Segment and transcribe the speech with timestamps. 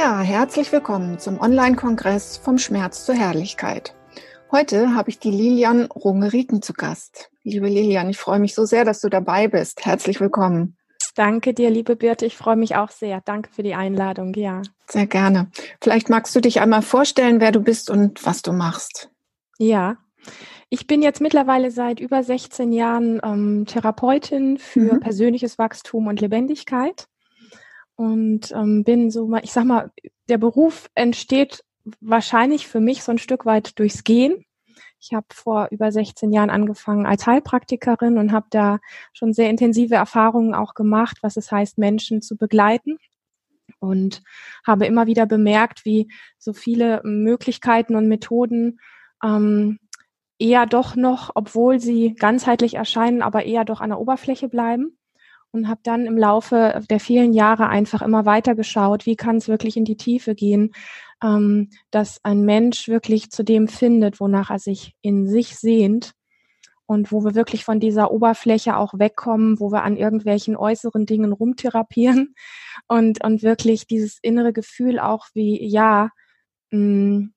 [0.00, 3.94] Ja, herzlich willkommen zum Online-Kongress vom Schmerz zur Herrlichkeit.
[4.50, 7.30] Heute habe ich die Lilian Rungeriken zu Gast.
[7.42, 9.84] Liebe Lilian, ich freue mich so sehr, dass du dabei bist.
[9.84, 10.78] Herzlich willkommen.
[11.16, 12.24] Danke dir, liebe Birte.
[12.24, 13.20] Ich freue mich auch sehr.
[13.20, 14.32] Danke für die Einladung.
[14.36, 14.62] Ja.
[14.86, 15.50] Sehr gerne.
[15.82, 19.10] Vielleicht magst du dich einmal vorstellen, wer du bist und was du machst.
[19.58, 19.98] Ja.
[20.70, 25.00] Ich bin jetzt mittlerweile seit über 16 Jahren ähm, Therapeutin für mhm.
[25.00, 27.06] persönliches Wachstum und Lebendigkeit
[28.00, 29.90] und ähm, bin so mal, ich sag mal,
[30.30, 31.62] der Beruf entsteht
[32.00, 34.46] wahrscheinlich für mich so ein Stück weit durchs Gehen.
[34.98, 38.78] Ich habe vor über 16 Jahren angefangen als Heilpraktikerin und habe da
[39.12, 42.96] schon sehr intensive Erfahrungen auch gemacht, was es heißt, Menschen zu begleiten.
[43.80, 44.22] Und
[44.66, 48.80] habe immer wieder bemerkt, wie so viele Möglichkeiten und Methoden
[49.22, 49.78] ähm,
[50.38, 54.96] eher doch noch, obwohl sie ganzheitlich erscheinen, aber eher doch an der Oberfläche bleiben
[55.52, 59.48] und habe dann im Laufe der vielen Jahre einfach immer weiter geschaut, wie kann es
[59.48, 60.72] wirklich in die Tiefe gehen,
[61.22, 66.12] ähm, dass ein Mensch wirklich zu dem findet, wonach er sich in sich sehnt
[66.86, 71.32] und wo wir wirklich von dieser Oberfläche auch wegkommen, wo wir an irgendwelchen äußeren Dingen
[71.32, 72.34] rumtherapieren
[72.88, 76.10] und, und wirklich dieses innere Gefühl auch wie, ja,
[76.70, 77.34] mh, mm,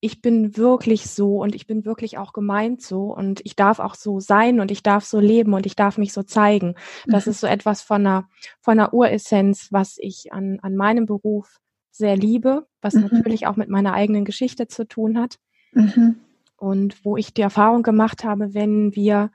[0.00, 3.94] ich bin wirklich so und ich bin wirklich auch gemeint so und ich darf auch
[3.94, 6.74] so sein und ich darf so leben und ich darf mich so zeigen.
[7.06, 7.30] Das mhm.
[7.32, 8.28] ist so etwas von einer,
[8.60, 13.08] von einer Uressenz, was ich an, an meinem Beruf sehr liebe, was mhm.
[13.10, 15.38] natürlich auch mit meiner eigenen Geschichte zu tun hat.
[15.72, 16.16] Mhm.
[16.56, 19.30] Und wo ich die Erfahrung gemacht habe, wenn wir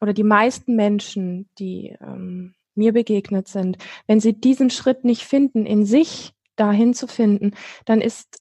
[0.00, 5.64] oder die meisten Menschen, die ähm, mir begegnet sind, wenn sie diesen Schritt nicht finden,
[5.64, 7.52] in sich dahin zu finden,
[7.84, 8.38] dann ist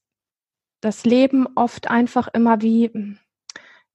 [0.82, 3.18] das Leben oft einfach immer wie,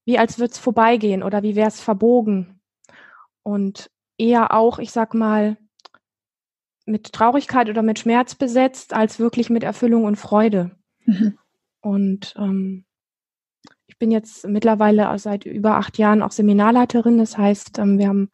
[0.05, 2.59] wie als würde es vorbeigehen oder wie wäre es verbogen.
[3.43, 5.57] Und eher auch, ich sag mal,
[6.85, 10.71] mit Traurigkeit oder mit Schmerz besetzt, als wirklich mit Erfüllung und Freude.
[11.05, 11.37] Mhm.
[11.81, 12.85] Und ähm,
[13.87, 17.17] ich bin jetzt mittlerweile seit über acht Jahren auch Seminarleiterin.
[17.17, 18.31] Das heißt, ähm, wir haben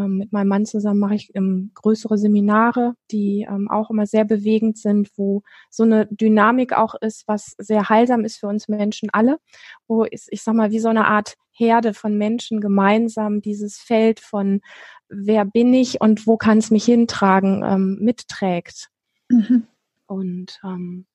[0.00, 4.24] ähm, mit meinem Mann zusammen mache ich ähm, größere Seminare, die ähm, auch immer sehr
[4.24, 9.10] bewegend sind, wo so eine Dynamik auch ist, was sehr heilsam ist für uns Menschen
[9.12, 9.38] alle,
[9.86, 14.20] wo ist, ich sag mal, wie so eine Art Herde von Menschen gemeinsam dieses Feld
[14.20, 14.60] von
[15.08, 18.88] wer bin ich und wo kann es mich hintragen, ähm, mitträgt.
[19.28, 19.66] Mhm.
[20.06, 21.06] Und ähm,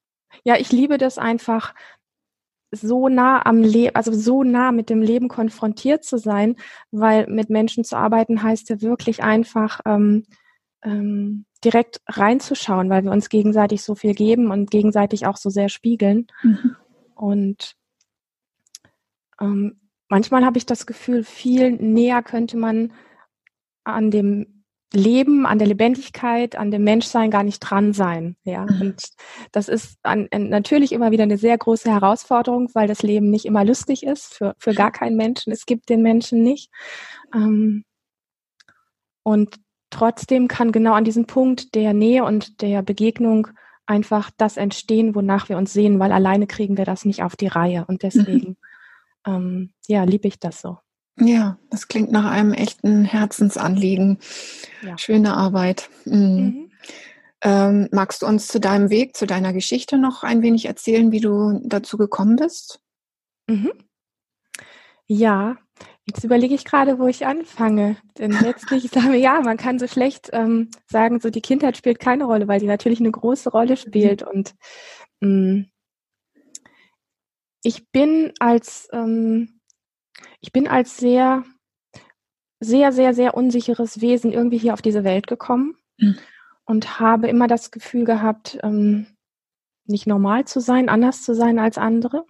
[0.44, 1.74] ja, ich liebe das einfach,
[2.76, 6.56] so nah am Leben, also so nah mit dem Leben konfrontiert zu sein,
[6.92, 10.24] weil mit Menschen zu arbeiten heißt ja wirklich einfach ähm,
[10.84, 15.70] ähm, direkt reinzuschauen, weil wir uns gegenseitig so viel geben und gegenseitig auch so sehr
[15.70, 16.28] spiegeln.
[16.44, 16.76] Mhm.
[17.16, 17.76] Und
[19.42, 22.94] ähm, manchmal habe ich das Gefühl, viel näher könnte man
[23.84, 24.55] an dem
[24.94, 28.38] Leben, an der Lebendigkeit, an dem Menschsein gar nicht dran sein.
[28.44, 28.82] Ja, mhm.
[28.82, 29.04] und
[29.52, 33.46] das ist an, an, natürlich immer wieder eine sehr große Herausforderung, weil das Leben nicht
[33.46, 35.52] immer lustig ist für, für gar keinen Menschen.
[35.52, 36.72] Es gibt den Menschen nicht.
[37.34, 37.84] Ähm,
[39.24, 39.56] und
[39.90, 43.48] trotzdem kann genau an diesem Punkt der Nähe und der Begegnung
[43.86, 47.48] einfach das entstehen, wonach wir uns sehen, weil alleine kriegen wir das nicht auf die
[47.48, 47.86] Reihe.
[47.88, 48.58] Und deswegen,
[49.26, 49.34] mhm.
[49.34, 50.78] ähm, ja, liebe ich das so.
[51.18, 54.20] Ja, das klingt nach einem echten Herzensanliegen.
[54.82, 54.98] Ja.
[54.98, 55.90] Schöne Arbeit.
[56.06, 56.16] Mhm.
[56.16, 56.72] Mhm.
[57.42, 61.22] Ähm, magst du uns zu deinem Weg, zu deiner Geschichte noch ein wenig erzählen, wie
[61.22, 62.82] du dazu gekommen bist?
[63.48, 63.72] Mhm.
[65.08, 65.58] Ja,
[66.06, 67.98] jetzt überlege ich gerade, wo ich anfange.
[68.18, 72.00] Denn letztlich sagen wir, ja, man kann so schlecht ähm, sagen, so die Kindheit spielt
[72.00, 74.22] keine Rolle, weil sie natürlich eine große Rolle spielt.
[74.22, 74.28] Mhm.
[74.28, 74.56] Und
[75.22, 75.66] mh, mm,
[77.64, 79.55] ich bin als ähm,
[80.42, 81.44] ich bin als sehr,
[82.60, 86.18] sehr, sehr, sehr unsicheres Wesen irgendwie hier auf diese Welt gekommen mhm.
[86.66, 89.08] und habe immer das Gefühl gehabt, ähm,
[89.86, 92.26] nicht normal zu sein, anders zu sein als andere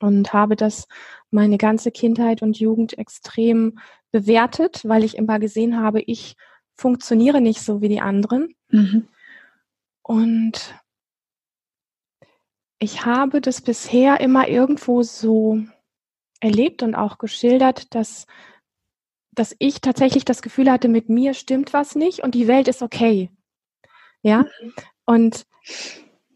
[0.00, 0.86] und habe das
[1.30, 3.78] meine ganze Kindheit und Jugend extrem
[4.10, 6.36] bewertet, weil ich immer gesehen habe, ich
[6.74, 8.54] funktioniere nicht so wie die anderen.
[8.68, 9.08] Mhm.
[10.02, 10.74] Und
[12.78, 15.62] ich habe das bisher immer irgendwo so
[16.42, 18.26] erlebt und auch geschildert, dass,
[19.32, 22.82] dass ich tatsächlich das Gefühl hatte, mit mir stimmt was nicht und die Welt ist
[22.82, 23.30] okay.
[24.22, 24.42] Ja.
[24.42, 24.72] Mhm.
[25.04, 25.46] Und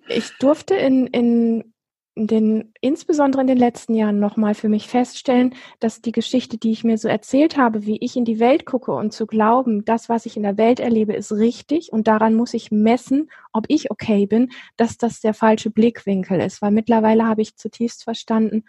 [0.08, 1.74] ich durfte in, in
[2.16, 6.82] den, insbesondere in den letzten Jahren nochmal für mich feststellen, dass die Geschichte, die ich
[6.82, 10.24] mir so erzählt habe, wie ich in die Welt gucke und zu glauben, das, was
[10.24, 14.26] ich in der Welt erlebe, ist richtig und daran muss ich messen, ob ich okay
[14.26, 16.62] bin, dass das der falsche Blickwinkel ist.
[16.62, 18.64] Weil mittlerweile habe ich zutiefst verstanden,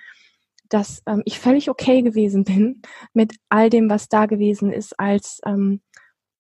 [0.70, 2.82] dass ähm, ich völlig okay gewesen bin
[3.14, 5.82] mit all dem, was da gewesen ist, als ähm,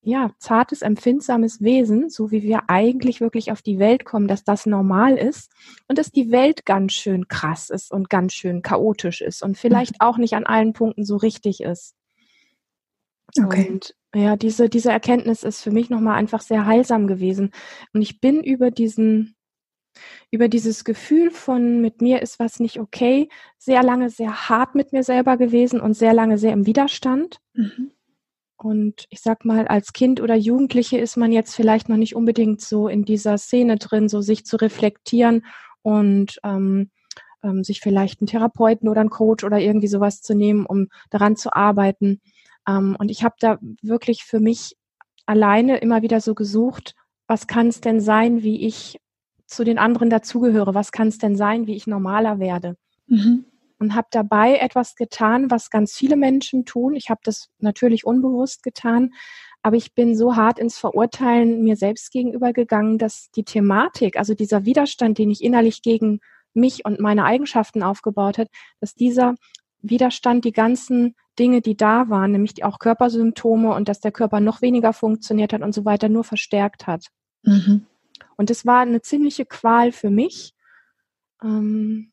[0.01, 4.65] ja, zartes, empfindsames Wesen, so wie wir eigentlich wirklich auf die Welt kommen, dass das
[4.65, 5.51] normal ist
[5.89, 9.93] und dass die Welt ganz schön krass ist und ganz schön chaotisch ist und vielleicht
[9.93, 10.07] mhm.
[10.07, 11.93] auch nicht an allen Punkten so richtig ist.
[13.37, 13.67] Okay.
[13.69, 17.51] Und ja, diese, diese Erkenntnis ist für mich nochmal einfach sehr heilsam gewesen.
[17.93, 19.35] Und ich bin über diesen,
[20.31, 24.93] über dieses Gefühl von mit mir ist was nicht okay, sehr lange sehr hart mit
[24.93, 27.37] mir selber gewesen und sehr lange sehr im Widerstand.
[27.53, 27.91] Mhm.
[28.57, 32.59] Und ich sag mal, als Kind oder Jugendliche ist man jetzt vielleicht noch nicht unbedingt
[32.59, 35.45] so in dieser Szene drin, so sich zu reflektieren
[35.83, 36.89] und ähm,
[37.43, 41.35] ähm, sich vielleicht einen Therapeuten oder einen Coach oder irgendwie sowas zu nehmen, um daran
[41.35, 42.19] zu arbeiten.
[42.67, 44.75] Ähm, und ich habe da wirklich für mich
[45.27, 46.95] alleine immer wieder so gesucht,
[47.27, 48.99] was kann es denn sein, wie ich
[49.47, 50.75] zu den anderen dazugehöre?
[50.75, 52.75] Was kann es denn sein, wie ich normaler werde?
[53.07, 53.45] Mhm
[53.79, 56.95] und habe dabei etwas getan, was ganz viele Menschen tun.
[56.95, 59.13] Ich habe das natürlich unbewusst getan,
[59.61, 64.33] aber ich bin so hart ins Verurteilen mir selbst gegenüber gegangen, dass die Thematik, also
[64.33, 66.19] dieser Widerstand, den ich innerlich gegen
[66.53, 68.47] mich und meine Eigenschaften aufgebaut hat,
[68.79, 69.35] dass dieser
[69.81, 74.61] Widerstand die ganzen Dinge, die da waren, nämlich auch Körpersymptome und dass der Körper noch
[74.63, 77.05] weniger funktioniert hat und so weiter, nur verstärkt hat.
[77.43, 77.85] Mhm.
[78.35, 80.53] Und es war eine ziemliche Qual für mich.
[81.43, 82.11] Ähm,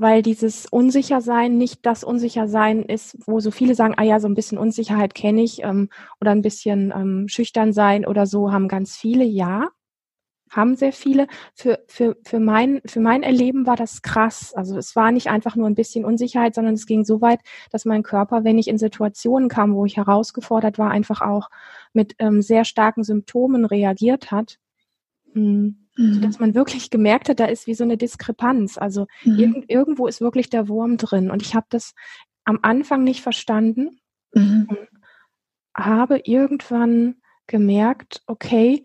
[0.00, 4.34] weil dieses Unsichersein nicht das Unsichersein ist, wo so viele sagen, ah ja, so ein
[4.34, 5.90] bisschen Unsicherheit kenne ich ähm,
[6.22, 9.68] oder ein bisschen ähm, schüchtern sein oder so haben ganz viele, ja,
[10.48, 11.26] haben sehr viele.
[11.54, 14.54] Für, für, für, mein, für mein Erleben war das krass.
[14.54, 17.40] Also es war nicht einfach nur ein bisschen Unsicherheit, sondern es ging so weit,
[17.70, 21.50] dass mein Körper, wenn ich in Situationen kam, wo ich herausgefordert war, einfach auch
[21.92, 24.58] mit ähm, sehr starken Symptomen reagiert hat.
[25.34, 26.20] Mhm mhm.
[26.22, 28.78] dass man wirklich gemerkt hat, da ist wie so eine Diskrepanz.
[28.78, 29.38] Also mhm.
[29.38, 31.30] irg irgendwo ist wirklich der Wurm drin.
[31.30, 31.94] Und ich habe das
[32.44, 34.00] am Anfang nicht verstanden
[34.34, 34.66] mhm.
[34.68, 34.88] und
[35.76, 37.16] habe irgendwann
[37.46, 38.84] gemerkt, okay,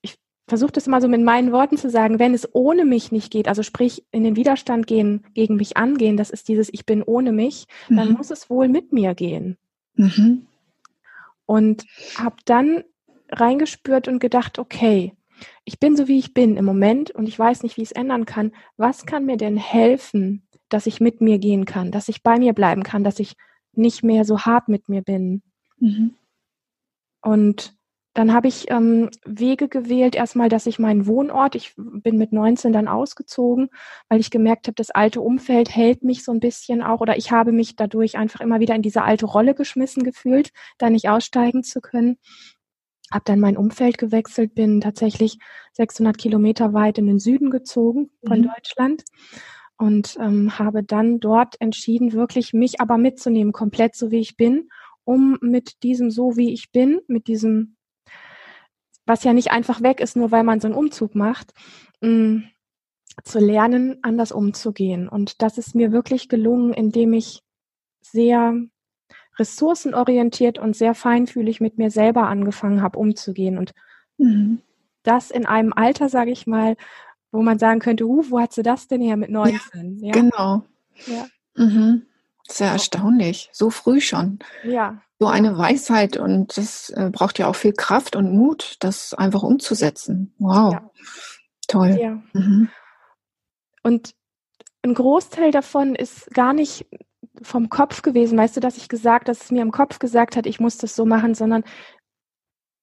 [0.00, 0.16] ich
[0.48, 3.48] versuche das mal so mit meinen Worten zu sagen, wenn es ohne mich nicht geht,
[3.48, 7.32] also sprich in den Widerstand gehen, gegen mich angehen, das ist dieses Ich bin ohne
[7.32, 8.14] mich, dann mhm.
[8.14, 9.56] muss es wohl mit mir gehen.
[9.94, 10.46] Mhm.
[11.44, 11.84] Und
[12.16, 12.84] habe dann
[13.32, 15.16] reingespürt und gedacht, okay,
[15.64, 17.96] ich bin so wie ich bin im Moment und ich weiß nicht, wie ich es
[17.96, 18.52] ändern kann.
[18.76, 22.52] Was kann mir denn helfen, dass ich mit mir gehen kann, dass ich bei mir
[22.52, 23.36] bleiben kann, dass ich
[23.72, 25.42] nicht mehr so hart mit mir bin?
[25.78, 26.14] Mhm.
[27.22, 27.74] Und
[28.14, 32.70] dann habe ich ähm, Wege gewählt, erstmal, dass ich meinen Wohnort, ich bin mit 19
[32.72, 33.70] dann ausgezogen,
[34.10, 37.30] weil ich gemerkt habe, das alte Umfeld hält mich so ein bisschen auch oder ich
[37.30, 41.62] habe mich dadurch einfach immer wieder in diese alte Rolle geschmissen gefühlt, da nicht aussteigen
[41.62, 42.18] zu können
[43.12, 45.38] habe dann mein Umfeld gewechselt, bin tatsächlich
[45.74, 48.48] 600 Kilometer weit in den Süden gezogen von mhm.
[48.48, 49.04] Deutschland
[49.76, 54.68] und ähm, habe dann dort entschieden, wirklich mich aber mitzunehmen, komplett so wie ich bin,
[55.04, 57.76] um mit diesem so wie ich bin, mit diesem,
[59.06, 61.52] was ja nicht einfach weg ist, nur weil man so einen Umzug macht,
[62.00, 62.44] mh, mm,
[63.24, 65.08] zu lernen, anders umzugehen.
[65.08, 67.42] Und das ist mir wirklich gelungen, indem ich
[68.00, 68.54] sehr
[69.38, 73.58] ressourcenorientiert und sehr feinfühlig mit mir selber angefangen habe, umzugehen.
[73.58, 73.72] Und
[74.18, 74.60] mhm.
[75.02, 76.76] das in einem Alter, sage ich mal,
[77.30, 79.98] wo man sagen könnte, uh, wo hat sie das denn her mit 19?
[79.98, 80.12] Ja, ja.
[80.12, 80.62] Genau.
[81.06, 81.26] Ja.
[81.56, 82.06] Mhm.
[82.46, 83.48] Sehr erstaunlich.
[83.52, 84.40] So früh schon.
[84.64, 85.00] Ja.
[85.18, 89.42] So eine Weisheit und das äh, braucht ja auch viel Kraft und Mut, das einfach
[89.42, 90.34] umzusetzen.
[90.38, 90.72] Wow.
[90.74, 90.90] Ja.
[91.68, 91.98] Toll.
[91.98, 92.22] Ja.
[92.32, 92.68] Mhm.
[93.82, 94.14] Und
[94.82, 96.86] ein Großteil davon ist gar nicht
[97.40, 100.46] vom Kopf gewesen, weißt du, dass ich gesagt, dass es mir im Kopf gesagt hat,
[100.46, 101.64] ich muss das so machen, sondern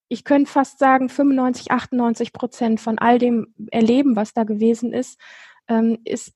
[0.08, 5.20] ich könnte fast sagen, 95, 98 Prozent von all dem Erleben, was da gewesen ist,
[5.68, 6.34] ähm, ist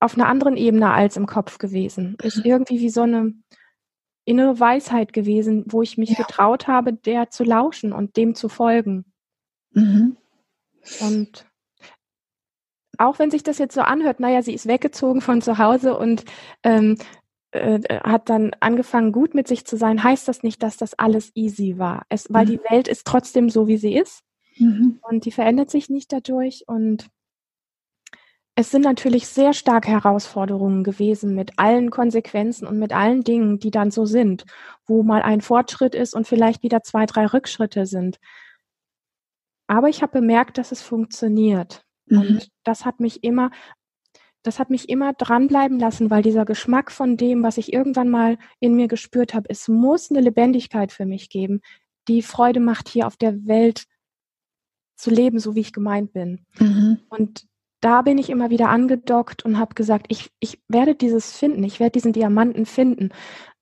[0.00, 2.16] auf einer anderen Ebene als im Kopf gewesen.
[2.22, 2.44] Ist mhm.
[2.44, 3.32] irgendwie wie so eine
[4.26, 6.16] innere Weisheit gewesen, wo ich mich ja.
[6.16, 9.06] getraut habe, der zu lauschen und dem zu folgen.
[9.70, 10.18] Mhm.
[11.00, 11.46] Und
[12.98, 16.24] auch wenn sich das jetzt so anhört, naja, sie ist weggezogen von zu Hause und
[16.62, 16.96] ähm,
[17.52, 21.30] äh, hat dann angefangen, gut mit sich zu sein, heißt das nicht, dass das alles
[21.34, 22.04] easy war.
[22.08, 22.50] Es, weil mhm.
[22.50, 24.22] die Welt ist trotzdem so, wie sie ist.
[24.58, 25.00] Mhm.
[25.02, 26.64] Und die verändert sich nicht dadurch.
[26.66, 27.08] Und
[28.56, 33.70] es sind natürlich sehr stark Herausforderungen gewesen mit allen Konsequenzen und mit allen Dingen, die
[33.70, 34.44] dann so sind,
[34.86, 38.18] wo mal ein Fortschritt ist und vielleicht wieder zwei, drei Rückschritte sind.
[39.66, 41.84] Aber ich habe bemerkt, dass es funktioniert.
[42.06, 42.18] Mhm.
[42.18, 43.50] Und das hat mich immer
[44.46, 48.38] das hat mich immer dranbleiben lassen, weil dieser Geschmack von dem, was ich irgendwann mal
[48.60, 51.60] in mir gespürt habe, es muss eine Lebendigkeit für mich geben,
[52.08, 53.86] die Freude macht, hier auf der Welt
[54.96, 56.46] zu leben, so wie ich gemeint bin.
[56.58, 57.00] Mhm.
[57.08, 57.46] Und
[57.80, 61.80] da bin ich immer wieder angedockt und habe gesagt, ich, ich werde dieses finden, ich
[61.80, 63.10] werde diesen Diamanten finden,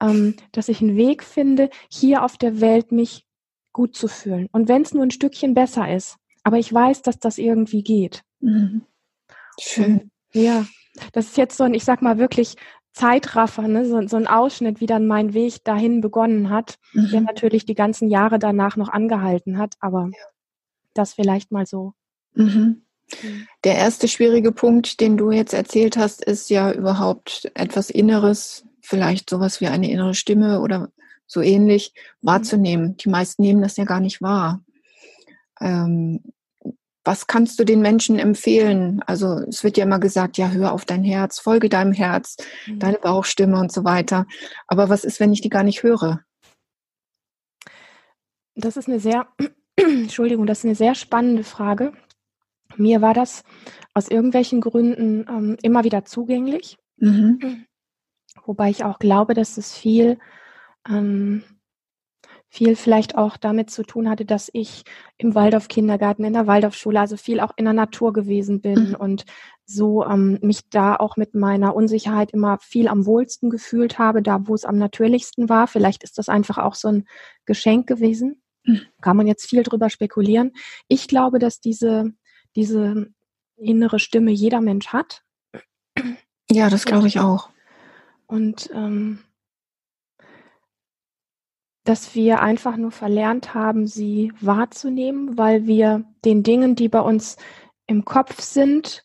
[0.01, 3.27] ähm, dass ich einen Weg finde, hier auf der Welt mich
[3.73, 4.49] gut zu fühlen.
[4.53, 8.23] Und wenn es nur ein Stückchen besser ist, aber ich weiß, dass das irgendwie geht.
[8.41, 8.83] Mhm.
[9.59, 10.01] Schön.
[10.01, 10.67] Und, ja,
[11.13, 12.57] das ist jetzt so ein, ich sag mal wirklich
[12.93, 13.87] Zeitraffer, ne?
[13.87, 17.11] so, so ein Ausschnitt, wie dann mein Weg dahin begonnen hat, mhm.
[17.11, 20.25] der natürlich die ganzen Jahre danach noch angehalten hat, aber ja.
[20.95, 21.95] das vielleicht mal so.
[22.35, 22.83] Mhm.
[23.23, 23.47] mhm.
[23.65, 29.29] Der erste schwierige Punkt, den du jetzt erzählt hast, ist ja überhaupt etwas Inneres, vielleicht
[29.29, 30.91] sowas wie eine innere Stimme oder
[31.27, 32.97] so ähnlich wahrzunehmen.
[32.99, 34.63] Die meisten nehmen das ja gar nicht wahr.
[35.61, 36.21] Ähm,
[37.05, 39.03] was kannst du den Menschen empfehlen?
[39.07, 42.79] Also es wird ja immer gesagt, ja, hör auf dein Herz, folge deinem Herz, mhm.
[42.79, 44.27] deine Bauchstimme und so weiter.
[44.67, 46.21] Aber was ist, wenn ich die gar nicht höre?
[48.55, 49.29] Das ist eine sehr,
[49.77, 51.93] Entschuldigung, das ist eine sehr spannende Frage.
[52.77, 53.45] Mir war das
[53.93, 56.79] aus irgendwelchen Gründen ähm, immer wieder zugänglich.
[56.97, 57.67] Mhm.
[58.47, 60.19] Wobei ich auch glaube, dass es viel
[60.89, 61.45] ähm,
[62.55, 64.85] viel vielleicht auch damit zu tun hatte, dass ich
[65.19, 68.95] im Waldorf-Kindergarten, in der Waldorfschule, also viel auch in der Natur gewesen bin mhm.
[68.95, 69.25] und
[69.67, 74.47] so ähm, mich da auch mit meiner Unsicherheit immer viel am wohlsten gefühlt habe, da
[74.47, 75.67] wo es am natürlichsten war.
[75.67, 77.09] Vielleicht ist das einfach auch so ein
[77.45, 78.41] Geschenk gewesen.
[78.63, 78.83] Mhm.
[79.01, 80.53] Kann man jetzt viel drüber spekulieren.
[80.87, 82.13] Ich glaube, dass diese,
[82.55, 83.09] diese
[83.57, 85.23] innere Stimme jeder Mensch hat.
[86.49, 87.49] Ja, das glaube ich auch.
[88.27, 89.19] Und ähm,
[91.85, 97.37] dass wir einfach nur verlernt haben, sie wahrzunehmen, weil wir den Dingen, die bei uns
[97.87, 99.05] im Kopf sind,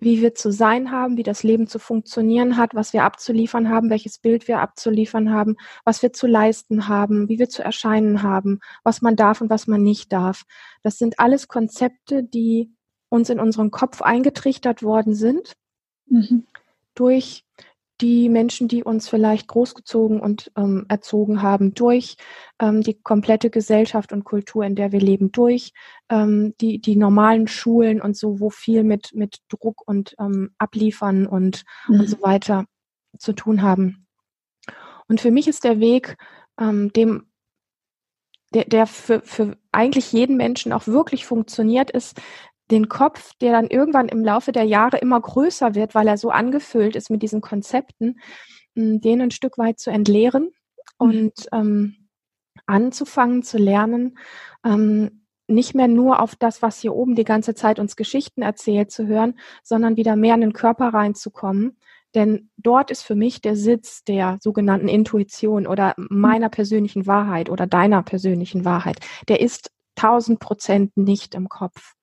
[0.00, 3.90] wie wir zu sein haben, wie das Leben zu funktionieren hat, was wir abzuliefern haben,
[3.90, 8.60] welches Bild wir abzuliefern haben, was wir zu leisten haben, wie wir zu erscheinen haben,
[8.82, 10.44] was man darf und was man nicht darf.
[10.82, 12.72] Das sind alles Konzepte, die
[13.10, 15.52] uns in unseren Kopf eingetrichtert worden sind
[16.06, 16.46] mhm.
[16.94, 17.44] durch
[18.00, 22.16] die Menschen, die uns vielleicht großgezogen und ähm, erzogen haben, durch
[22.58, 25.72] ähm, die komplette Gesellschaft und Kultur, in der wir leben, durch
[26.08, 31.26] ähm, die, die normalen Schulen und so, wo viel mit, mit Druck und ähm, Abliefern
[31.26, 32.00] und, mhm.
[32.00, 32.66] und so weiter
[33.18, 34.06] zu tun haben.
[35.08, 36.16] Und für mich ist der Weg,
[36.58, 37.26] ähm, dem
[38.52, 42.20] der, der für, für eigentlich jeden Menschen auch wirklich funktioniert, ist,
[42.70, 46.30] den Kopf, der dann irgendwann im Laufe der Jahre immer größer wird, weil er so
[46.30, 48.20] angefüllt ist mit diesen Konzepten,
[48.74, 50.50] den ein Stück weit zu entleeren mhm.
[50.98, 51.96] und ähm,
[52.66, 54.18] anzufangen zu lernen,
[54.64, 58.92] ähm, nicht mehr nur auf das, was hier oben die ganze Zeit uns Geschichten erzählt,
[58.92, 59.34] zu hören,
[59.64, 61.76] sondern wieder mehr in den Körper reinzukommen.
[62.14, 67.66] Denn dort ist für mich der Sitz der sogenannten Intuition oder meiner persönlichen Wahrheit oder
[67.66, 69.00] deiner persönlichen Wahrheit.
[69.28, 71.94] Der ist tausend Prozent nicht im Kopf.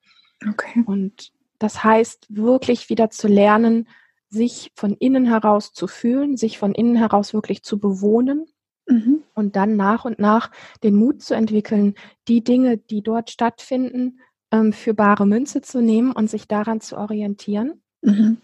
[0.45, 0.83] Okay.
[0.85, 3.87] Und das heißt, wirklich wieder zu lernen,
[4.29, 8.45] sich von innen heraus zu fühlen, sich von innen heraus wirklich zu bewohnen
[8.87, 9.23] mhm.
[9.33, 10.51] und dann nach und nach
[10.83, 11.95] den Mut zu entwickeln,
[12.27, 14.19] die Dinge, die dort stattfinden,
[14.51, 17.81] ähm, für bare Münze zu nehmen und sich daran zu orientieren.
[18.01, 18.37] Mhm.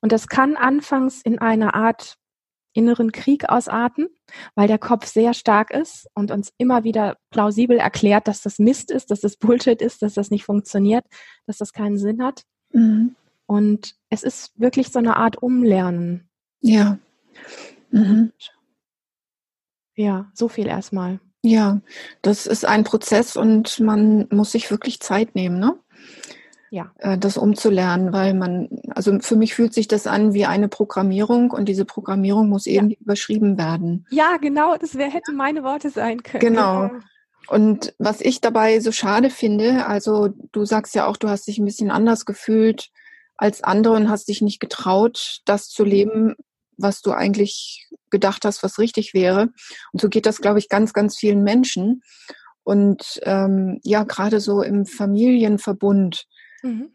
[0.00, 2.16] Und das kann anfangs in einer Art
[2.78, 4.08] inneren Krieg ausarten,
[4.54, 8.90] weil der Kopf sehr stark ist und uns immer wieder plausibel erklärt, dass das Mist
[8.92, 11.04] ist, dass das Bullshit ist, dass das nicht funktioniert,
[11.46, 12.44] dass das keinen Sinn hat.
[12.72, 13.16] Mhm.
[13.46, 16.28] Und es ist wirklich so eine Art Umlernen.
[16.60, 16.98] Ja.
[17.90, 18.32] Mhm.
[19.96, 21.18] Ja, so viel erstmal.
[21.42, 21.80] Ja,
[22.22, 25.76] das ist ein Prozess und man muss sich wirklich Zeit nehmen, ne?
[26.70, 26.92] Ja.
[26.98, 31.50] Äh, das umzulernen, weil man, also für mich fühlt sich das an wie eine Programmierung
[31.50, 33.00] und diese Programmierung muss irgendwie ja.
[33.00, 34.06] überschrieben werden.
[34.10, 36.40] Ja, genau, das wär, hätten meine Worte sein können.
[36.40, 36.90] Genau.
[37.48, 41.58] Und was ich dabei so schade finde, also du sagst ja auch, du hast dich
[41.58, 42.90] ein bisschen anders gefühlt
[43.38, 46.34] als andere und hast dich nicht getraut, das zu leben,
[46.76, 49.48] was du eigentlich gedacht hast, was richtig wäre.
[49.92, 52.02] Und so geht das, glaube ich, ganz, ganz vielen Menschen.
[52.64, 56.26] Und ähm, ja, gerade so im Familienverbund
[56.62, 56.92] mhm.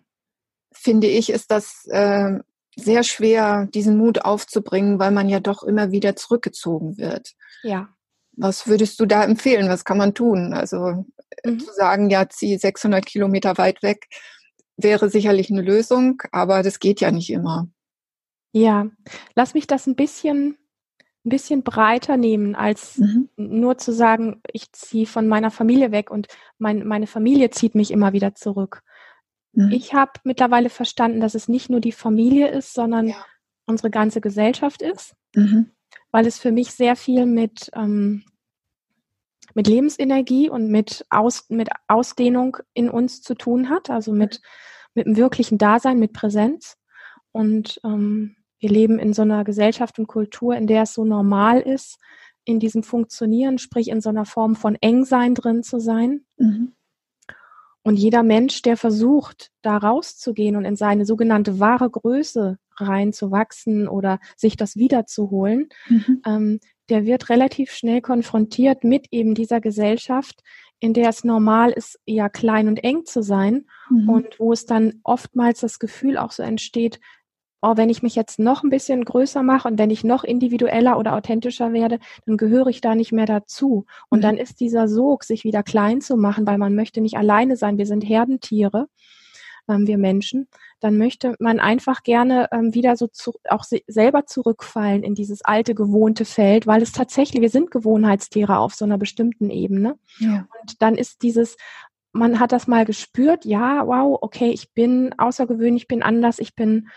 [0.72, 2.40] finde ich, ist das äh,
[2.76, 7.34] sehr schwer, diesen Mut aufzubringen, weil man ja doch immer wieder zurückgezogen wird.
[7.62, 7.90] Ja.
[8.36, 9.70] Was würdest du da empfehlen?
[9.70, 10.54] Was kann man tun?
[10.54, 11.06] Also
[11.44, 11.60] äh, mhm.
[11.60, 14.08] zu sagen, ja, zieh 600 Kilometer weit weg,
[14.78, 17.68] wäre sicherlich eine Lösung, aber das geht ja nicht immer.
[18.54, 18.88] Ja,
[19.36, 20.58] lass mich das ein bisschen,
[21.26, 23.30] ein bisschen breiter nehmen, als mhm.
[23.36, 26.28] nur zu sagen, ich ziehe von meiner Familie weg und
[26.58, 28.84] mein, meine Familie zieht mich immer wieder zurück.
[29.54, 29.72] Mhm.
[29.72, 33.26] Ich habe mittlerweile verstanden, dass es nicht nur die Familie ist, sondern ja.
[33.66, 35.72] unsere ganze Gesellschaft ist, mhm.
[36.12, 38.24] weil es für mich sehr viel mit, ähm,
[39.54, 44.42] mit Lebensenergie und mit, Aus, mit Ausdehnung in uns zu tun hat, also mit
[44.94, 46.78] mit dem wirklichen Dasein, mit Präsenz.
[47.32, 51.62] Und ähm, wir leben in so einer Gesellschaft und Kultur, in der es so normal
[51.62, 51.98] ist,
[52.46, 56.26] in diesem Funktionieren, sprich in so einer Form von Engsein drin zu sein.
[56.38, 56.74] Mhm.
[57.84, 64.20] Und jeder Mensch, der versucht, da rauszugehen und in seine sogenannte wahre Größe reinzuwachsen oder
[64.38, 66.22] sich das wiederzuholen, mhm.
[66.26, 66.60] ähm,
[66.90, 70.42] der wird relativ schnell konfrontiert mit eben dieser Gesellschaft,
[70.80, 74.10] in der es normal ist, eher klein und eng zu sein mhm.
[74.10, 77.00] und wo es dann oftmals das Gefühl auch so entsteht,
[77.64, 80.98] oh, wenn ich mich jetzt noch ein bisschen größer mache und wenn ich noch individueller
[80.98, 83.86] oder authentischer werde, dann gehöre ich da nicht mehr dazu.
[84.10, 84.24] Und mhm.
[84.24, 87.78] dann ist dieser Sog, sich wieder klein zu machen, weil man möchte nicht alleine sein.
[87.78, 88.88] Wir sind Herdentiere,
[89.70, 90.50] ähm, wir Menschen.
[90.82, 95.74] Dann möchte man einfach gerne ähm, wieder so zu, auch selber zurückfallen in dieses alte,
[95.74, 99.96] gewohnte Feld, weil es tatsächlich, wir sind Gewohnheitstiere auf so einer bestimmten Ebene.
[100.20, 100.48] Ja.
[100.62, 101.56] Und dann ist dieses,
[102.12, 106.56] man hat das mal gespürt, ja, wow, okay, ich bin außergewöhnlich, ich bin anders, ich
[106.56, 106.90] bin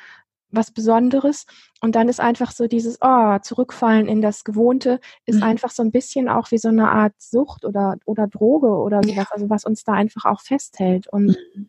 [0.57, 1.47] was Besonderes.
[1.81, 5.43] Und dann ist einfach so dieses, oh, zurückfallen in das Gewohnte, ist mhm.
[5.43, 9.17] einfach so ein bisschen auch wie so eine Art Sucht oder, oder Droge oder sowas,
[9.17, 9.27] ja.
[9.31, 11.07] also was uns da einfach auch festhält.
[11.07, 11.69] Und mhm.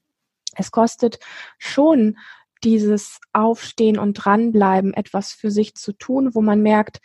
[0.55, 1.19] es kostet
[1.57, 2.17] schon
[2.63, 6.99] dieses Aufstehen und dranbleiben, etwas für sich zu tun, wo man merkt,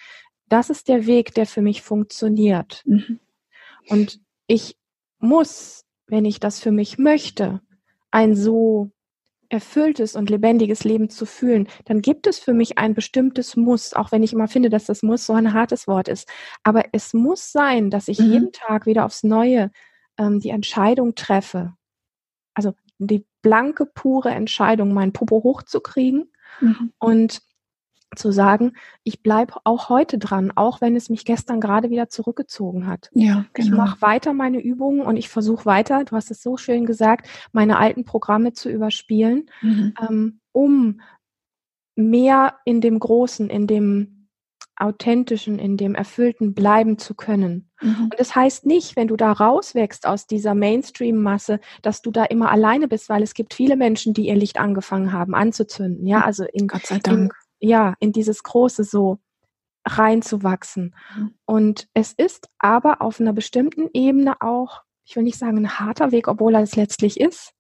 [0.49, 2.83] das ist der Weg, der für mich funktioniert.
[2.87, 3.21] Mhm.
[3.89, 4.77] Und ich
[5.19, 7.61] muss, wenn ich das für mich möchte,
[8.11, 8.91] ein so
[9.53, 14.11] erfülltes und lebendiges Leben zu fühlen, dann gibt es für mich ein bestimmtes Muss, auch
[14.11, 16.29] wenn ich immer finde, dass das Muss so ein hartes Wort ist.
[16.63, 18.33] Aber es muss sein, dass ich mhm.
[18.33, 19.71] jeden Tag wieder aufs Neue
[20.19, 21.75] ähm, die Entscheidung treffe.
[22.55, 26.93] Also die blanke, pure Entscheidung, meinen Popo hochzukriegen mhm.
[26.99, 27.43] und
[28.17, 28.73] zu sagen,
[29.05, 33.11] ich bleibe auch heute dran, auch wenn es mich gestern gerade wieder zurückgezogen hat.
[33.13, 33.67] Ja, genau.
[33.67, 37.29] Ich mache weiter meine Übungen und ich versuche weiter, du hast es so schön gesagt,
[37.53, 39.95] meine alten Programme zu überspielen, mhm.
[40.01, 41.01] ähm, um
[41.95, 44.23] mehr in dem Großen, in dem
[44.77, 47.71] authentischen, in dem Erfüllten bleiben zu können.
[47.81, 48.05] Mhm.
[48.05, 52.51] Und das heißt nicht, wenn du da rauswächst aus dieser Mainstream-Masse, dass du da immer
[52.51, 56.07] alleine bist, weil es gibt viele Menschen, die ihr Licht angefangen haben anzuzünden.
[56.07, 57.33] Ja, also in, Gott sei Dank
[57.63, 59.19] ja, in dieses Große so
[59.87, 60.95] reinzuwachsen.
[61.17, 61.35] Mhm.
[61.47, 66.13] Und es ist aber auf einer bestimmten Ebene auch, ich will nicht sagen ein harter
[66.13, 67.53] Weg, obwohl er es letztlich ist,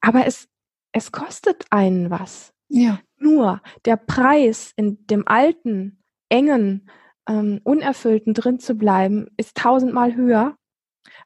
[0.00, 0.48] aber es,
[0.92, 2.52] es kostet einen was.
[2.68, 3.00] Ja.
[3.18, 6.88] Nur der Preis in dem alten, engen,
[7.28, 10.56] ähm, unerfüllten drin zu bleiben, ist tausendmal höher,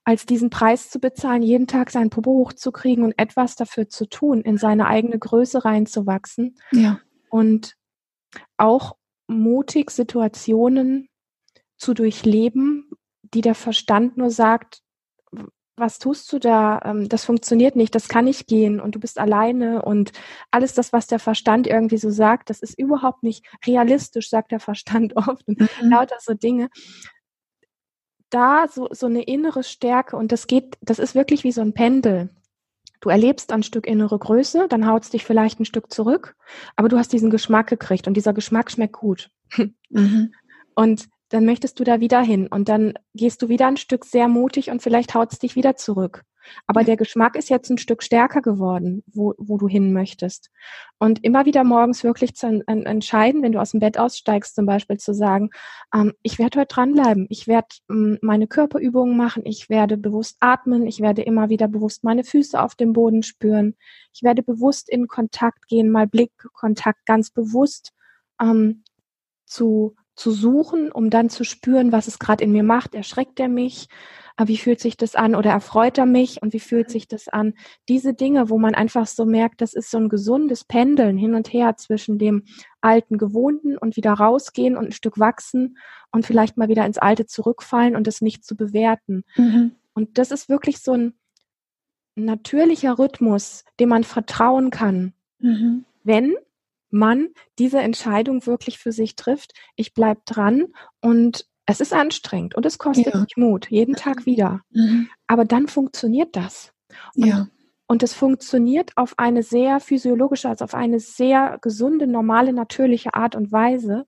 [0.02, 4.40] als diesen Preis zu bezahlen, jeden Tag seinen Popo hochzukriegen und etwas dafür zu tun,
[4.40, 6.56] in seine eigene Größe reinzuwachsen.
[6.72, 7.00] Ja
[7.34, 7.74] und
[8.58, 8.94] auch
[9.26, 11.08] mutig Situationen
[11.76, 12.88] zu durchleben,
[13.22, 14.82] die der Verstand nur sagt,
[15.76, 16.80] was tust du da?
[16.84, 20.12] Ähm, das funktioniert nicht, das kann nicht gehen und du bist alleine und
[20.52, 24.60] alles das, was der Verstand irgendwie so sagt, das ist überhaupt nicht realistisch, sagt der
[24.60, 25.90] Verstand oft und mhm.
[25.90, 26.68] lauter so Dinge.
[28.30, 31.74] Da so, so eine innere Stärke und das geht, das ist wirklich wie so ein
[31.74, 32.30] Pendel.
[33.00, 36.36] Du erlebst ein Stück innere Größe, dann haut es dich vielleicht ein Stück zurück,
[36.76, 39.30] aber du hast diesen Geschmack gekriegt und dieser Geschmack schmeckt gut.
[39.90, 40.32] Mhm.
[40.74, 44.26] Und dann möchtest du da wieder hin und dann gehst du wieder ein Stück sehr
[44.26, 46.24] mutig und vielleicht haut es dich wieder zurück.
[46.66, 50.50] Aber der Geschmack ist jetzt ein Stück stärker geworden, wo, wo du hin möchtest.
[50.98, 54.66] Und immer wieder morgens wirklich zu en entscheiden, wenn du aus dem Bett aussteigst, zum
[54.66, 55.50] Beispiel zu sagen,
[55.94, 60.86] ähm, ich werde heute dranbleiben, ich werde ähm, meine Körperübungen machen, ich werde bewusst atmen,
[60.86, 63.76] ich werde immer wieder bewusst meine Füße auf dem Boden spüren,
[64.12, 67.92] ich werde bewusst in Kontakt gehen, mal Blickkontakt ganz bewusst
[68.40, 68.84] ähm,
[69.46, 72.94] zu zu suchen, um dann zu spüren, was es gerade in mir macht.
[72.94, 73.88] Erschreckt er mich?
[74.36, 75.34] Ah, wie fühlt sich das an?
[75.34, 76.42] Oder erfreut er mich?
[76.42, 77.54] Und wie fühlt sich das an?
[77.88, 81.52] Diese Dinge, wo man einfach so merkt, das ist so ein gesundes Pendeln hin und
[81.52, 82.44] her zwischen dem
[82.80, 85.78] alten Gewohnten und wieder rausgehen und ein Stück wachsen
[86.10, 89.24] und vielleicht mal wieder ins Alte zurückfallen und es nicht zu bewerten.
[89.36, 89.76] Mhm.
[89.94, 91.14] Und das ist wirklich so ein
[92.16, 95.12] natürlicher Rhythmus, dem man vertrauen kann.
[95.38, 95.84] Mhm.
[96.02, 96.34] Wenn
[96.94, 97.28] man
[97.58, 100.66] diese Entscheidung wirklich für sich trifft, ich bleibe dran
[101.00, 103.20] und es ist anstrengend und es kostet ja.
[103.20, 104.62] mich Mut, jeden Tag wieder.
[104.70, 105.08] Mhm.
[105.26, 106.72] Aber dann funktioniert das.
[107.16, 107.48] Und, ja.
[107.86, 113.34] und es funktioniert auf eine sehr physiologische, also auf eine sehr gesunde, normale, natürliche Art
[113.34, 114.06] und Weise,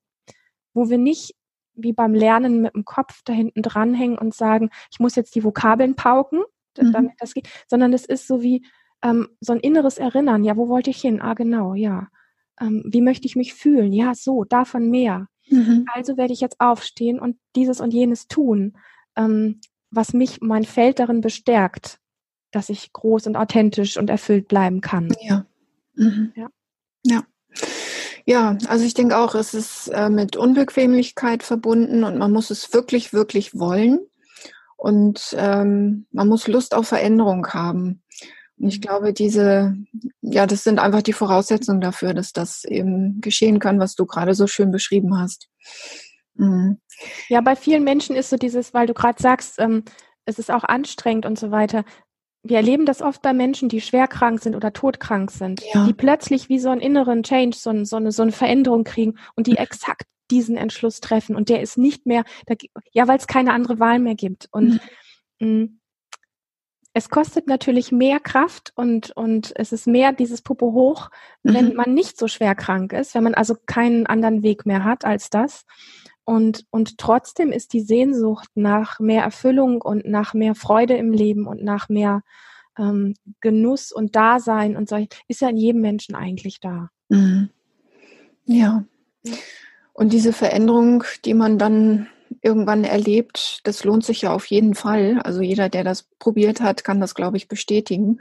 [0.73, 1.35] wo wir nicht
[1.73, 5.43] wie beim Lernen mit dem Kopf da hinten dranhängen und sagen, ich muss jetzt die
[5.43, 6.43] Vokabeln pauken,
[6.77, 6.91] mhm.
[6.91, 8.65] damit das geht, sondern es ist so wie
[9.03, 10.43] ähm, so ein inneres Erinnern.
[10.43, 11.21] Ja, wo wollte ich hin?
[11.21, 12.07] Ah, genau, ja
[12.59, 13.93] ähm, wie möchte ich mich fühlen?
[13.93, 15.27] Ja, so, davon mehr.
[15.49, 15.85] Mhm.
[15.93, 18.77] Also werde ich jetzt aufstehen und dieses und jenes tun,
[19.15, 21.99] ähm, was mich, mein Feld darin bestärkt.
[22.51, 25.13] dass ich groß und authentisch und erfüllt bleiben kann.
[25.21, 25.45] Ja.
[25.95, 26.31] Mhm.
[26.35, 26.49] Ja.
[27.03, 27.23] ja.
[28.25, 32.73] Ja, also ich denke auch, es ist äh, mit Unbequemlichkeit verbunden und man muss es
[32.73, 33.99] wirklich, wirklich wollen.
[34.75, 38.01] Und ähm, man muss Lust auf Veränderung haben.
[38.59, 39.75] Ich glaube, diese,
[40.21, 44.33] ja, das sind einfach die Voraussetzungen dafür, dass das eben geschehen kann, was du gerade
[44.33, 45.47] so schön beschrieben hast.
[46.35, 46.79] Mhm.
[47.29, 49.83] Ja, bei vielen Menschen ist so dieses, weil du gerade sagst, ähm,
[50.25, 51.85] es ist auch anstrengend und so weiter.
[52.43, 55.85] Wir erleben das oft bei Menschen, die schwer krank sind oder todkrank sind, ja.
[55.85, 59.47] die plötzlich wie so einen inneren Change, so, so, eine, so eine Veränderung kriegen und
[59.47, 59.57] die mhm.
[59.57, 61.35] exakt diesen Entschluss treffen.
[61.35, 62.55] Und der ist nicht mehr, da,
[62.91, 64.47] ja, weil es keine andere Wahl mehr gibt.
[64.51, 64.79] Und
[65.39, 65.79] mhm.
[66.93, 71.09] Es kostet natürlich mehr Kraft und, und es ist mehr dieses Puppe hoch,
[71.43, 71.75] wenn mhm.
[71.75, 75.29] man nicht so schwer krank ist, wenn man also keinen anderen Weg mehr hat als
[75.29, 75.65] das.
[76.25, 81.47] Und, und trotzdem ist die Sehnsucht nach mehr Erfüllung und nach mehr Freude im Leben
[81.47, 82.21] und nach mehr
[82.77, 84.97] ähm, Genuss und Dasein und so,
[85.27, 86.89] ist ja in jedem Menschen eigentlich da.
[87.09, 87.49] Mhm.
[88.45, 88.83] Ja.
[89.93, 92.07] Und diese Veränderung, die man dann
[92.41, 95.19] irgendwann erlebt, das lohnt sich ja auf jeden Fall.
[95.23, 98.19] Also jeder, der das probiert hat, kann das, glaube ich, bestätigen.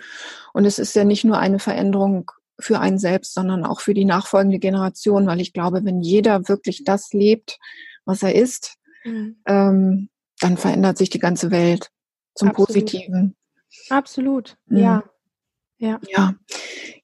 [0.53, 4.05] Und es ist ja nicht nur eine Veränderung für einen selbst, sondern auch für die
[4.05, 7.59] nachfolgende Generation, weil ich glaube, wenn jeder wirklich das lebt,
[8.05, 9.37] was er ist, mhm.
[9.47, 10.09] ähm,
[10.41, 11.91] dann verändert sich die ganze Welt
[12.35, 12.69] zum Absolut.
[12.69, 13.37] Positiven.
[13.91, 14.79] Absolut, mhm.
[14.79, 15.05] ja.
[15.79, 16.01] Ja.
[16.09, 16.35] ja.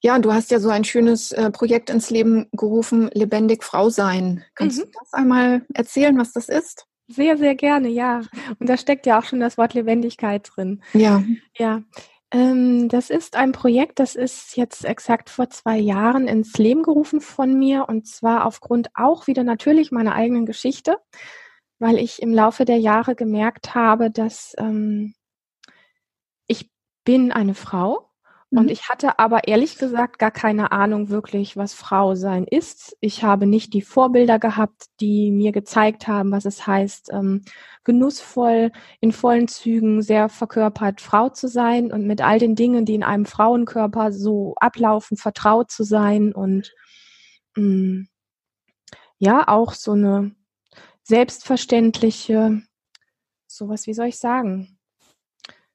[0.01, 4.43] Ja, du hast ja so ein schönes äh, Projekt ins Leben gerufen, Lebendig Frau sein.
[4.55, 4.83] Kannst mhm.
[4.83, 6.87] du das einmal erzählen, was das ist?
[7.07, 8.21] Sehr, sehr gerne, ja.
[8.59, 10.81] Und da steckt ja auch schon das Wort Lebendigkeit drin.
[10.93, 11.23] Ja.
[11.57, 11.83] Ja.
[12.31, 17.21] Ähm, das ist ein Projekt, das ist jetzt exakt vor zwei Jahren ins Leben gerufen
[17.21, 20.97] von mir und zwar aufgrund auch wieder natürlich meiner eigenen Geschichte,
[21.77, 25.13] weil ich im Laufe der Jahre gemerkt habe, dass ähm,
[26.47, 26.71] ich
[27.03, 28.09] bin eine Frau
[28.55, 28.69] und mhm.
[28.69, 32.95] ich hatte aber ehrlich gesagt gar keine Ahnung wirklich, was Frau sein ist.
[32.99, 37.43] Ich habe nicht die Vorbilder gehabt, die mir gezeigt haben, was es heißt, ähm,
[37.83, 42.93] genussvoll, in vollen Zügen, sehr verkörpert Frau zu sein und mit all den Dingen, die
[42.93, 46.73] in einem Frauenkörper so ablaufen, vertraut zu sein und
[47.57, 48.07] ähm,
[49.17, 50.35] ja, auch so eine
[51.01, 52.61] selbstverständliche,
[53.47, 54.77] sowas, wie soll ich sagen,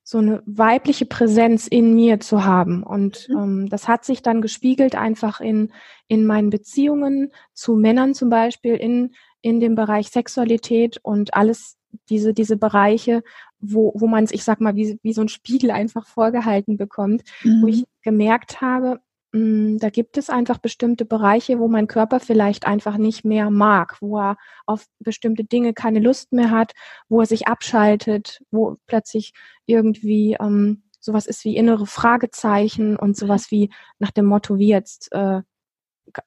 [0.09, 2.83] so eine weibliche Präsenz in mir zu haben.
[2.83, 3.37] Und mhm.
[3.37, 5.71] ähm, das hat sich dann gespiegelt einfach in,
[6.07, 11.77] in meinen Beziehungen zu Männern zum Beispiel, in, in dem Bereich Sexualität und alles
[12.09, 13.23] diese, diese Bereiche,
[13.61, 17.23] wo, wo man es, ich sag mal, wie, wie so ein Spiegel einfach vorgehalten bekommt,
[17.43, 17.61] mhm.
[17.61, 22.97] wo ich gemerkt habe, da gibt es einfach bestimmte Bereiche, wo mein Körper vielleicht einfach
[22.97, 26.73] nicht mehr mag, wo er auf bestimmte Dinge keine Lust mehr hat,
[27.11, 29.35] wo er sich abschaltet, wo plötzlich
[29.67, 35.13] irgendwie ähm, sowas ist wie innere Fragezeichen und sowas wie nach dem Motto, wie jetzt
[35.13, 35.43] äh,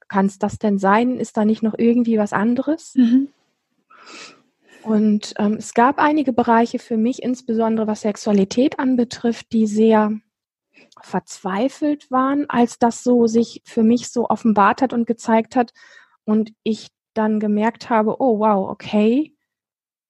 [0.08, 1.18] kann es das denn sein?
[1.18, 2.94] Ist da nicht noch irgendwie was anderes?
[2.94, 3.28] Mhm.
[4.84, 10.12] Und ähm, es gab einige Bereiche für mich, insbesondere was Sexualität anbetrifft, die sehr
[11.00, 15.72] verzweifelt waren, als das so sich für mich so offenbart hat und gezeigt hat
[16.24, 19.34] und ich dann gemerkt habe, oh wow, okay,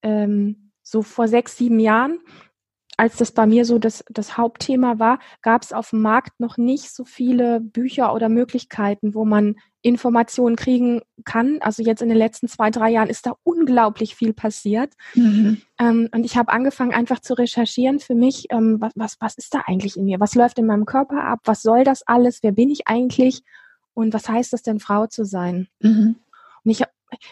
[0.01, 2.19] ähm, so vor sechs, sieben Jahren,
[2.97, 6.57] als das bei mir so das, das Hauptthema war, gab es auf dem Markt noch
[6.57, 11.57] nicht so viele Bücher oder Möglichkeiten, wo man Informationen kriegen kann.
[11.61, 14.93] Also jetzt in den letzten zwei, drei Jahren ist da unglaublich viel passiert.
[15.15, 15.61] Mhm.
[15.79, 19.53] Ähm, und ich habe angefangen einfach zu recherchieren für mich, ähm, was, was, was ist
[19.53, 20.19] da eigentlich in mir?
[20.19, 21.39] Was läuft in meinem Körper ab?
[21.45, 22.43] Was soll das alles?
[22.43, 23.43] Wer bin ich eigentlich?
[23.93, 25.67] Und was heißt es denn, Frau zu sein?
[25.81, 26.15] Mhm.
[26.63, 26.83] Und ich,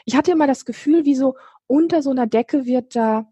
[0.05, 1.35] ich hatte immer das Gefühl, wie so
[1.67, 3.27] unter so einer Decke wird da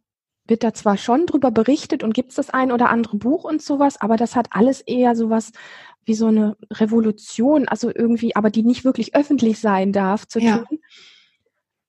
[0.50, 3.62] wird da zwar schon drüber berichtet und gibt es das ein oder andere Buch und
[3.62, 5.52] sowas, aber das hat alles eher sowas
[6.06, 10.60] wie so eine Revolution, also irgendwie, aber die nicht wirklich öffentlich sein darf zu ja.
[10.60, 10.80] tun.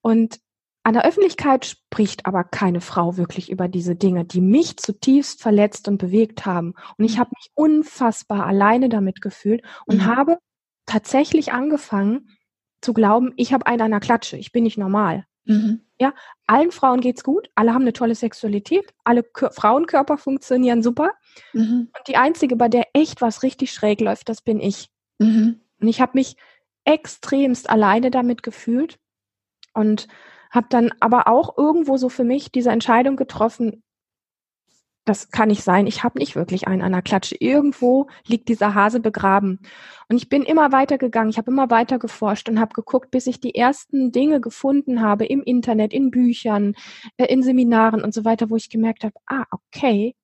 [0.01, 0.39] Und
[0.83, 5.87] an der Öffentlichkeit spricht aber keine Frau wirklich über diese Dinge, die mich zutiefst verletzt
[5.87, 6.73] und bewegt haben.
[6.97, 7.19] Und ich mhm.
[7.19, 10.05] habe mich unfassbar alleine damit gefühlt und mhm.
[10.05, 10.37] habe
[10.87, 12.29] tatsächlich angefangen
[12.81, 15.25] zu glauben, ich habe einen an der Klatsche, ich bin nicht normal.
[15.45, 15.81] Mhm.
[15.99, 16.13] Ja,
[16.47, 21.11] allen Frauen geht's gut, alle haben eine tolle Sexualität, alle Kör Frauenkörper funktionieren super.
[21.53, 21.89] Mhm.
[21.95, 24.89] Und die einzige, bei der echt was richtig schräg läuft, das bin ich.
[25.19, 25.61] Mhm.
[25.79, 26.37] Und ich habe mich
[26.85, 28.99] extremst alleine damit gefühlt
[29.73, 30.07] und
[30.49, 33.83] habe dann aber auch irgendwo so für mich diese Entscheidung getroffen,
[35.05, 35.87] das kann nicht sein.
[35.87, 37.35] Ich habe nicht wirklich einen an der Klatsche.
[37.39, 39.59] Irgendwo liegt dieser Hase begraben.
[40.09, 41.29] Und ich bin immer weiter gegangen.
[41.29, 45.25] Ich habe immer weiter geforscht und habe geguckt, bis ich die ersten Dinge gefunden habe
[45.25, 46.75] im Internet, in Büchern,
[47.17, 50.15] äh, in Seminaren und so weiter, wo ich gemerkt habe, ah, okay,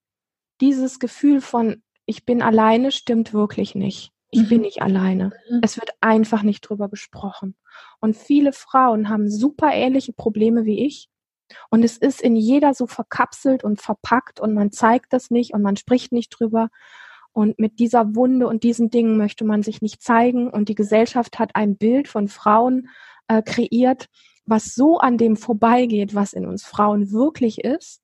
[0.61, 4.11] dieses Gefühl von ich bin alleine stimmt wirklich nicht.
[4.31, 4.47] Ich mhm.
[4.49, 5.31] bin nicht alleine.
[5.49, 5.59] Mhm.
[5.61, 7.55] Es wird einfach nicht drüber gesprochen.
[7.99, 11.09] Und viele Frauen haben super ähnliche Probleme wie ich.
[11.69, 15.61] Und es ist in jeder so verkapselt und verpackt und man zeigt das nicht und
[15.61, 16.69] man spricht nicht drüber.
[17.33, 20.49] Und mit dieser Wunde und diesen Dingen möchte man sich nicht zeigen.
[20.49, 22.89] Und die Gesellschaft hat ein Bild von Frauen
[23.27, 24.07] äh, kreiert,
[24.47, 28.01] was so an dem vorbeigeht, was in uns Frauen wirklich ist,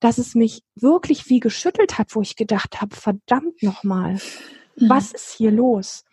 [0.00, 4.14] dass es mich wirklich wie geschüttelt hat, wo ich gedacht habe, verdammt nochmal,
[4.76, 4.88] mhm.
[4.88, 6.04] was ist hier los?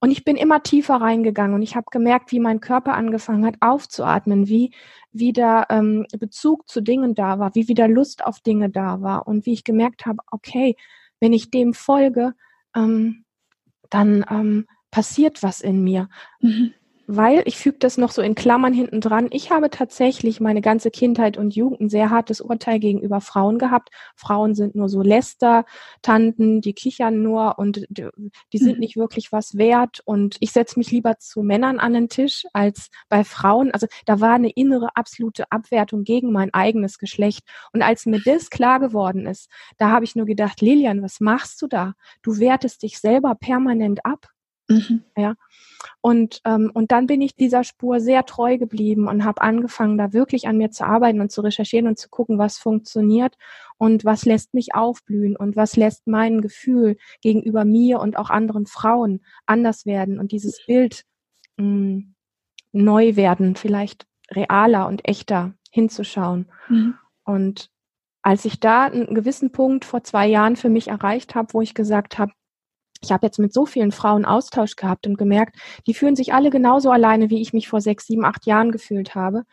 [0.00, 3.54] Und ich bin immer tiefer reingegangen und ich habe gemerkt, wie mein Körper angefangen hat
[3.60, 4.74] aufzuatmen, wie
[5.12, 9.46] wieder ähm, Bezug zu Dingen da war, wie wieder Lust auf Dinge da war und
[9.46, 10.76] wie ich gemerkt habe, okay,
[11.20, 12.34] wenn ich dem folge,
[12.74, 13.24] ähm,
[13.90, 16.08] dann ähm, passiert was in mir.
[16.40, 16.74] Mhm
[17.16, 19.28] weil ich füge das noch so in Klammern hinten dran.
[19.30, 23.90] Ich habe tatsächlich meine ganze Kindheit und Jugend ein sehr hartes Urteil gegenüber Frauen gehabt.
[24.16, 28.08] Frauen sind nur so Läster-Tanten, die kichern nur und die,
[28.52, 28.80] die sind mhm.
[28.80, 30.00] nicht wirklich was wert.
[30.04, 33.70] Und ich setze mich lieber zu Männern an den Tisch als bei Frauen.
[33.72, 37.44] Also da war eine innere absolute Abwertung gegen mein eigenes Geschlecht.
[37.72, 41.60] Und als mir das klar geworden ist, da habe ich nur gedacht, Lilian, was machst
[41.60, 41.92] du da?
[42.22, 44.31] Du wertest dich selber permanent ab.
[44.68, 45.02] Mhm.
[45.16, 45.34] Ja.
[46.00, 50.12] Und, ähm, und dann bin ich dieser Spur sehr treu geblieben und habe angefangen, da
[50.12, 53.36] wirklich an mir zu arbeiten und zu recherchieren und zu gucken, was funktioniert
[53.78, 58.66] und was lässt mich aufblühen und was lässt mein Gefühl gegenüber mir und auch anderen
[58.66, 61.04] Frauen anders werden und dieses Bild
[61.56, 62.14] mh, hm,
[62.72, 66.46] neu werden, vielleicht realer und echter hinzuschauen.
[66.68, 66.94] Mhm.
[67.24, 67.70] Und
[68.22, 71.74] als ich da einen gewissen Punkt vor zwei Jahren für mich erreicht habe, wo ich
[71.74, 72.32] gesagt habe,
[73.02, 76.50] ich habe jetzt mit so vielen Frauen Austausch gehabt und gemerkt, die fühlen sich alle
[76.50, 79.44] genauso alleine, wie ich mich vor sechs, sieben, acht Jahren gefühlt habe.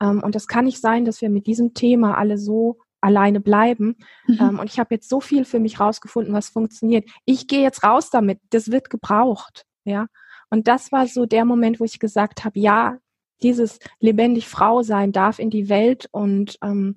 [0.00, 3.96] Ähm, und das kann nicht sein, dass wir mit diesem Thema alle so alleine bleiben.
[4.26, 4.38] Mhm.
[4.40, 7.08] Ähm, und ich habe jetzt so viel für mich rausgefunden, was funktioniert.
[7.24, 8.40] Ich gehe jetzt raus damit.
[8.50, 9.64] Das wird gebraucht.
[9.84, 10.06] Ja.
[10.50, 12.98] Und das war so der Moment, wo ich gesagt habe, ja,
[13.42, 16.08] dieses lebendig Frau sein darf in die Welt.
[16.10, 16.96] Und ähm,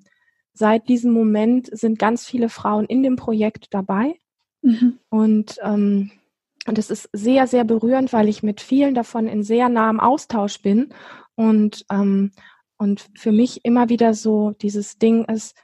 [0.54, 4.18] seit diesem Moment sind ganz viele Frauen in dem Projekt dabei.
[4.62, 4.98] Mhm.
[5.08, 6.10] Und, ähm,
[6.66, 10.62] und es ist sehr, sehr berührend, weil ich mit vielen davon in sehr nahem Austausch
[10.62, 10.94] bin.
[11.34, 12.32] Und, ähm,
[12.78, 15.56] und für mich immer wieder so dieses Ding ist,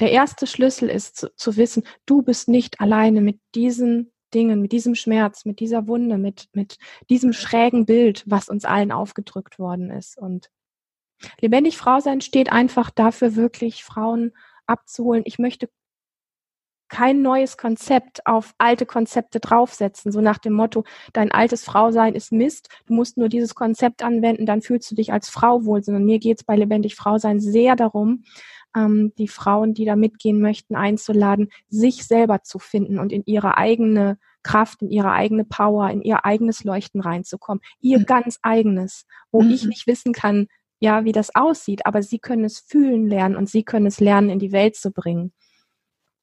[0.00, 4.72] der erste Schlüssel ist zu, zu wissen, du bist nicht alleine mit diesen Dingen, mit
[4.72, 9.90] diesem Schmerz, mit dieser Wunde, mit, mit diesem schrägen Bild, was uns allen aufgedrückt worden
[9.90, 10.18] ist.
[10.18, 10.50] Und
[11.40, 14.32] lebendig Frau sein steht einfach dafür, wirklich Frauen
[14.66, 15.22] abzuholen.
[15.24, 15.68] Ich möchte
[16.88, 22.32] kein neues Konzept auf alte Konzepte draufsetzen, so nach dem Motto, dein altes Frausein ist
[22.32, 26.04] Mist, du musst nur dieses Konzept anwenden, dann fühlst du dich als Frau wohl, sondern
[26.04, 28.24] mir geht es bei Lebendig Frausein sehr darum,
[28.76, 33.56] ähm, die Frauen, die da mitgehen möchten, einzuladen, sich selber zu finden und in ihre
[33.56, 38.06] eigene Kraft, in ihre eigene Power, in ihr eigenes Leuchten reinzukommen, ihr mhm.
[38.06, 39.50] ganz eigenes, wo mhm.
[39.50, 40.48] ich nicht wissen kann,
[40.80, 44.28] ja, wie das aussieht, aber sie können es fühlen lernen und sie können es lernen,
[44.28, 45.32] in die Welt zu bringen.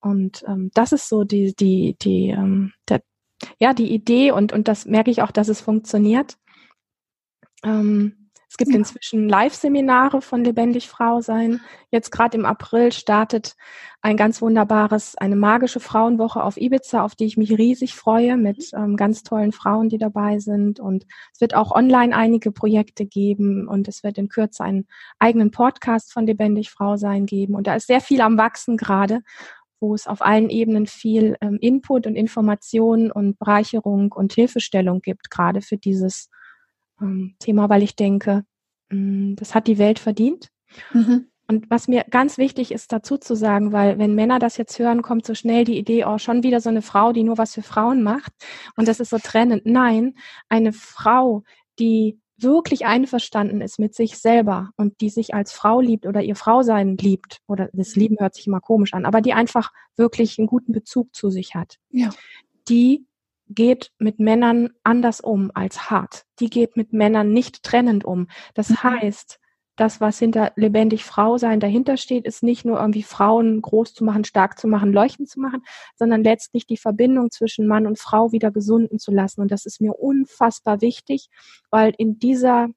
[0.02, 3.02] Und ähm, das ist so die, die, die, ähm, der,
[3.60, 6.38] ja, die Idee und, und das merke ich auch, dass es funktioniert.
[7.64, 8.80] Ähm, es gibt ja.
[8.80, 11.62] inzwischen Live-Seminare von Lebendig Frau sein.
[11.90, 13.56] Jetzt gerade im April startet
[14.02, 18.72] ein ganz wunderbares, eine magische Frauenwoche auf Ibiza, auf die ich mich riesig freue, mit
[18.76, 20.82] ähm, ganz tollen Frauen, die dabei sind.
[20.82, 24.86] Und es wird auch online einige Projekte geben und es wird in Kürze einen
[25.18, 27.56] eigenen Podcast von Lebendig Frau sein geben.
[27.56, 29.22] Und da ist sehr viel am Wachsen gerade
[29.82, 35.32] wo es auf allen Ebenen viel ähm, Input und Information und Bereicherung und Hilfestellung gibt,
[35.32, 36.30] gerade für dieses
[37.02, 38.44] ähm, Thema, weil ich denke,
[38.90, 40.50] mh, mm, das hat die Welt verdient.
[40.94, 41.28] Mhm.
[41.48, 45.02] Und was mir ganz wichtig ist dazu zu sagen, weil wenn Männer das jetzt hören,
[45.02, 47.62] kommt so schnell die Idee, oh, schon wieder so eine Frau, die nur was für
[47.62, 48.32] Frauen macht.
[48.78, 49.66] Und das ist so trennend.
[49.66, 50.14] Nein,
[50.48, 51.44] eine Frau,
[51.78, 56.36] die wirklich einverstanden ist mit sich selber und die sich als Frau liebt oder ihr
[56.36, 60.48] Frausein liebt, oder das Lieben hört sich immer komisch an, aber die einfach wirklich einen
[60.48, 62.10] guten Bezug zu sich hat, ja.
[62.68, 63.06] die
[63.54, 66.24] geht mit Männern anders um als hart.
[66.40, 68.28] Die geht mit Männern nicht trennend um.
[68.54, 68.84] Das mhm.
[68.84, 69.40] heißt,
[69.82, 74.04] das, was hinter lebendig Frau sein dahinter steht, ist nicht nur irgendwie Frauen groß zu
[74.04, 75.64] machen, stark zu machen, leuchten zu machen,
[75.96, 79.42] sondern letztlich die Verbindung zwischen Mann und Frau wieder gesunden zu lassen.
[79.42, 81.30] Und das ist mir unfassbar wichtig,
[81.72, 82.70] weil in dieser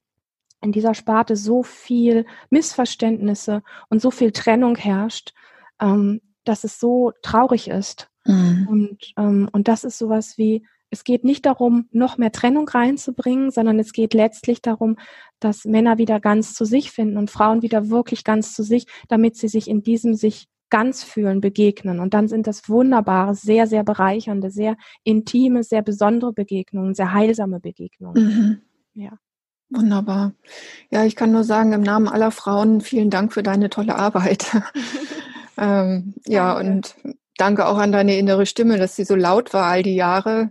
[0.62, 5.35] in dieser Sparte so viel Missverständnisse und so viel Trennung herrscht,
[5.79, 8.09] ähm, dass es so traurig ist.
[8.25, 8.67] Mhm.
[8.71, 13.51] Und, ähm, und das ist sowas wie, es geht nicht darum, noch mehr Trennung reinzubringen,
[13.51, 14.97] sondern es geht letztlich darum,
[15.41, 19.37] dass Männer wieder ganz zu sich finden und Frauen wieder wirklich ganz zu sich, damit
[19.37, 22.01] sie sich in diesem sich ganz fühlen, begegnen.
[22.01, 27.61] Und dann sind das wunderbare, sehr, sehr bereichernde, sehr intime, sehr besondere Begegnungen, sehr heilsame
[27.61, 28.25] Begegnungen.
[28.25, 29.03] Mhm.
[29.03, 29.19] Ja.
[29.71, 30.33] Wunderbar.
[30.91, 34.47] Ja, ich kann nur sagen, im Namen aller Frauen vielen Dank für deine tolle Arbeit.
[35.59, 36.95] ähm, ja, und
[37.37, 40.51] danke auch an deine innere Stimme, dass sie so laut war all die Jahre.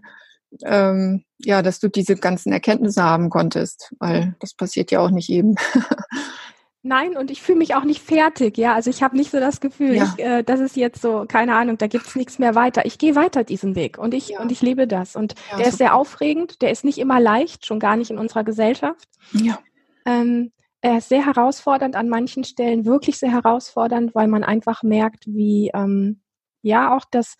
[0.63, 5.27] Ähm, ja, dass du diese ganzen Erkenntnisse haben konntest, weil das passiert ja auch nicht
[5.27, 5.55] jedem.
[6.85, 8.73] Nein, und ich fühle mich auch nicht fertig, ja.
[8.75, 10.03] Also ich habe nicht so das Gefühl, ja.
[10.03, 12.85] ich, äh, das ist jetzt so, keine Ahnung, da gibt's nichts mehr weiter.
[12.85, 14.41] Ich gehe weiter diesen Weg und ich ja.
[14.41, 15.15] und ich lebe das.
[15.15, 15.69] Und ja, der super.
[15.69, 19.07] ist sehr aufregend, der ist nicht immer leicht, schon gar nicht in unserer Gesellschaft.
[19.31, 19.59] Ja.
[20.05, 25.25] Ähm, er ist sehr herausfordernd an manchen Stellen, wirklich sehr herausfordernd, weil man einfach merkt,
[25.25, 26.19] wie ähm,
[26.61, 27.37] ja auch das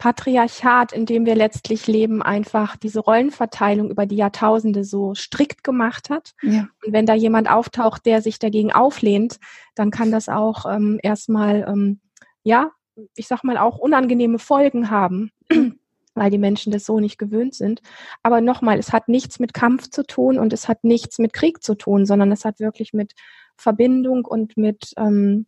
[0.00, 6.08] Patriarchat, in dem wir letztlich leben, einfach diese Rollenverteilung über die Jahrtausende so strikt gemacht
[6.08, 6.32] hat.
[6.40, 6.68] Ja.
[6.84, 9.38] Und wenn da jemand auftaucht, der sich dagegen auflehnt,
[9.74, 12.00] dann kann das auch ähm, erstmal, ähm,
[12.42, 12.70] ja,
[13.14, 15.32] ich sag mal, auch unangenehme Folgen haben,
[16.14, 17.82] weil die Menschen das so nicht gewöhnt sind.
[18.22, 21.62] Aber nochmal, es hat nichts mit Kampf zu tun und es hat nichts mit Krieg
[21.62, 23.12] zu tun, sondern es hat wirklich mit
[23.58, 25.44] Verbindung und mit, ähm,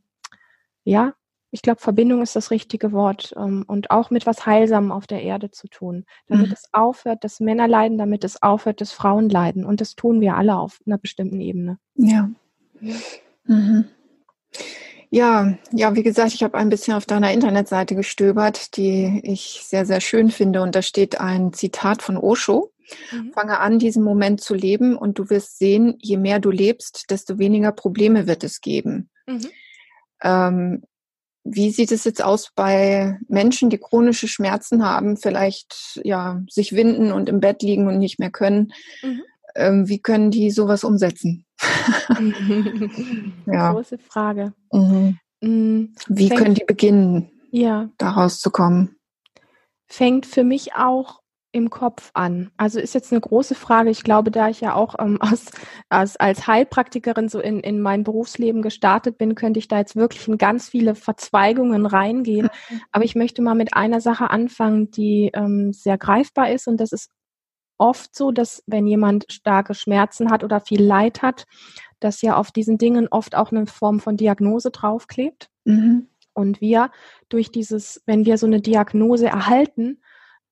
[0.84, 1.14] ja,
[1.52, 5.22] ich glaube, Verbindung ist das richtige Wort ähm, und auch mit was Heilsamem auf der
[5.22, 6.52] Erde zu tun, damit mhm.
[6.52, 9.66] es aufhört, dass Männer leiden, damit es aufhört, dass Frauen leiden.
[9.66, 11.78] Und das tun wir alle auf einer bestimmten Ebene.
[11.94, 12.30] Ja.
[13.44, 13.84] Mhm.
[15.10, 19.84] Ja, ja, wie gesagt, ich habe ein bisschen auf deiner Internetseite gestöbert, die ich sehr,
[19.84, 20.62] sehr schön finde.
[20.62, 22.72] Und da steht ein Zitat von Osho.
[23.12, 23.32] Mhm.
[23.34, 27.38] Fange an, diesen Moment zu leben und du wirst sehen, je mehr du lebst, desto
[27.38, 29.10] weniger Probleme wird es geben.
[29.26, 29.48] Mhm.
[30.22, 30.82] Ähm,
[31.44, 37.12] wie sieht es jetzt aus bei Menschen, die chronische Schmerzen haben, vielleicht ja sich winden
[37.12, 38.72] und im Bett liegen und nicht mehr können?
[39.02, 39.22] Mhm.
[39.54, 41.44] Ähm, wie können die sowas umsetzen?
[43.46, 43.72] ja.
[43.72, 44.54] Große Frage.
[44.72, 45.18] Mhm.
[45.40, 45.94] Mhm.
[46.08, 47.88] Wie Fängt, können die beginnen, ja.
[47.98, 48.96] da rauszukommen?
[49.86, 51.21] Fängt für mich auch
[51.52, 52.50] im Kopf an?
[52.56, 53.90] Also ist jetzt eine große Frage.
[53.90, 55.46] Ich glaube, da ich ja auch ähm, aus,
[55.90, 60.26] aus, als Heilpraktikerin so in, in mein Berufsleben gestartet bin, könnte ich da jetzt wirklich
[60.26, 62.48] in ganz viele Verzweigungen reingehen.
[62.70, 62.80] Mhm.
[62.90, 66.66] Aber ich möchte mal mit einer Sache anfangen, die ähm, sehr greifbar ist.
[66.66, 67.10] Und das ist
[67.78, 71.44] oft so, dass wenn jemand starke Schmerzen hat oder viel Leid hat,
[72.00, 75.48] dass ja auf diesen Dingen oft auch eine Form von Diagnose draufklebt.
[75.64, 76.08] Mhm.
[76.34, 76.90] Und wir
[77.28, 80.00] durch dieses, wenn wir so eine Diagnose erhalten,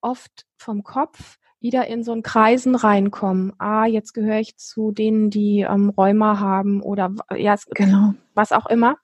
[0.01, 3.53] oft vom Kopf wieder in so einen Kreisen reinkommen.
[3.59, 8.15] Ah, jetzt gehöre ich zu denen, die ähm, Rheuma haben oder ja, genau.
[8.35, 8.97] was auch immer.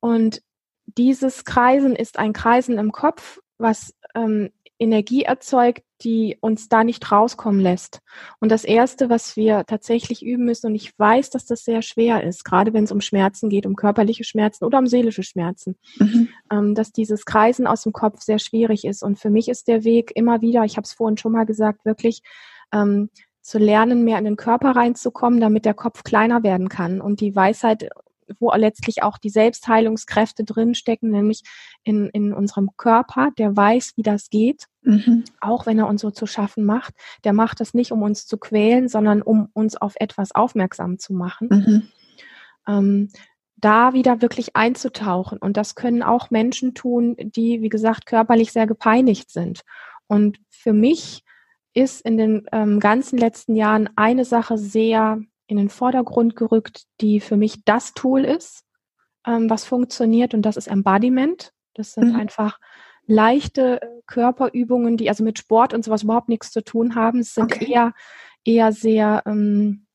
[0.00, 0.42] Und
[0.86, 7.10] dieses Kreisen ist ein Kreisen im Kopf, was ähm, Energie erzeugt, die uns da nicht
[7.10, 8.00] rauskommen lässt.
[8.40, 12.24] Und das Erste, was wir tatsächlich üben müssen, und ich weiß, dass das sehr schwer
[12.24, 16.28] ist, gerade wenn es um Schmerzen geht, um körperliche Schmerzen oder um seelische Schmerzen, mhm.
[16.50, 19.02] ähm, dass dieses Kreisen aus dem Kopf sehr schwierig ist.
[19.02, 21.84] Und für mich ist der Weg immer wieder, ich habe es vorhin schon mal gesagt,
[21.84, 22.22] wirklich
[22.72, 23.10] ähm,
[23.40, 27.36] zu lernen, mehr in den Körper reinzukommen, damit der Kopf kleiner werden kann und die
[27.36, 27.90] Weisheit
[28.38, 31.42] wo letztlich auch die Selbstheilungskräfte drinstecken, nämlich
[31.82, 35.24] in, in unserem Körper, der weiß, wie das geht, mhm.
[35.40, 36.94] auch wenn er uns so zu schaffen macht.
[37.24, 41.12] Der macht das nicht, um uns zu quälen, sondern um uns auf etwas aufmerksam zu
[41.12, 41.48] machen.
[41.50, 41.88] Mhm.
[42.66, 43.08] Ähm,
[43.56, 45.38] da wieder wirklich einzutauchen.
[45.38, 49.62] Und das können auch Menschen tun, die, wie gesagt, körperlich sehr gepeinigt sind.
[50.06, 51.24] Und für mich
[51.72, 57.20] ist in den ähm, ganzen letzten Jahren eine Sache sehr in den Vordergrund gerückt, die
[57.20, 58.64] für mich das Tool ist,
[59.26, 61.52] ähm, was funktioniert und das ist Embodiment.
[61.74, 62.16] Das sind mhm.
[62.16, 62.58] einfach
[63.06, 67.20] leichte Körperübungen, die also mit Sport und sowas überhaupt nichts zu tun haben.
[67.20, 67.70] Es sind okay.
[67.70, 67.92] eher,
[68.44, 69.86] eher sehr ähm,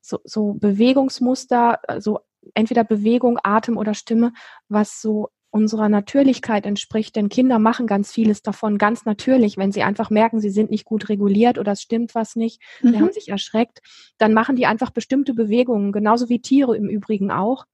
[0.00, 2.20] so, so Bewegungsmuster, also
[2.54, 4.32] entweder Bewegung, Atem oder Stimme,
[4.68, 9.82] was so unserer Natürlichkeit entspricht, denn Kinder machen ganz vieles davon ganz natürlich, wenn sie
[9.82, 12.90] einfach merken, sie sind nicht gut reguliert oder es stimmt was nicht, mhm.
[12.90, 13.80] sie haben sich erschreckt,
[14.18, 17.64] dann machen die einfach bestimmte Bewegungen, genauso wie Tiere im Übrigen auch.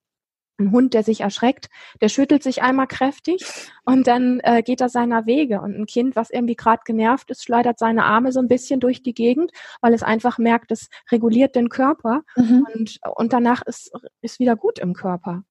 [0.59, 1.69] Ein Hund, der sich erschreckt,
[2.01, 3.45] der schüttelt sich einmal kräftig
[3.85, 5.61] und dann äh, geht er seiner Wege.
[5.61, 9.03] Und ein Kind, was irgendwie gerade genervt ist, schleudert seine Arme so ein bisschen durch
[9.03, 9.51] die Gegend,
[9.83, 12.67] weil es einfach merkt, es reguliert den Körper mhm.
[12.73, 15.43] und, und danach ist, ist wieder gut im Körper.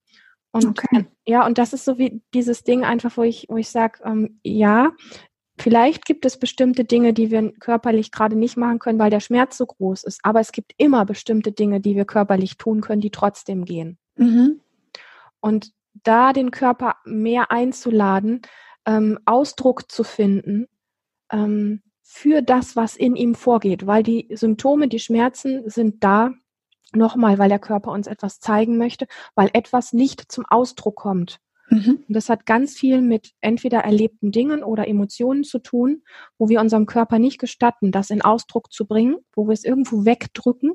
[0.55, 1.05] Und okay.
[1.25, 4.39] ja, und das ist so wie dieses Ding einfach, wo ich, wo ich sage, ähm,
[4.41, 4.93] ja,
[5.57, 9.57] vielleicht gibt es bestimmte Dinge, die wir körperlich gerade nicht machen können, weil der Schmerz
[9.57, 10.21] so groß ist.
[10.23, 13.97] Aber es gibt immer bestimmte Dinge, die wir körperlich tun können, die trotzdem gehen.
[14.15, 14.61] Mhm.
[15.41, 18.41] Und da den Körper mehr einzuladen,
[18.85, 20.67] ähm, Ausdruck zu finden
[21.33, 26.31] ähm, für das, was in ihm vorgeht, weil die Symptome, die Schmerzen sind da,
[26.93, 31.39] Nochmal, weil der Körper uns etwas zeigen möchte, weil etwas nicht zum Ausdruck kommt.
[31.69, 32.03] Mhm.
[32.07, 36.03] Und das hat ganz viel mit entweder erlebten Dingen oder Emotionen zu tun,
[36.37, 40.05] wo wir unserem Körper nicht gestatten, das in Ausdruck zu bringen, wo wir es irgendwo
[40.05, 40.73] wegdrücken.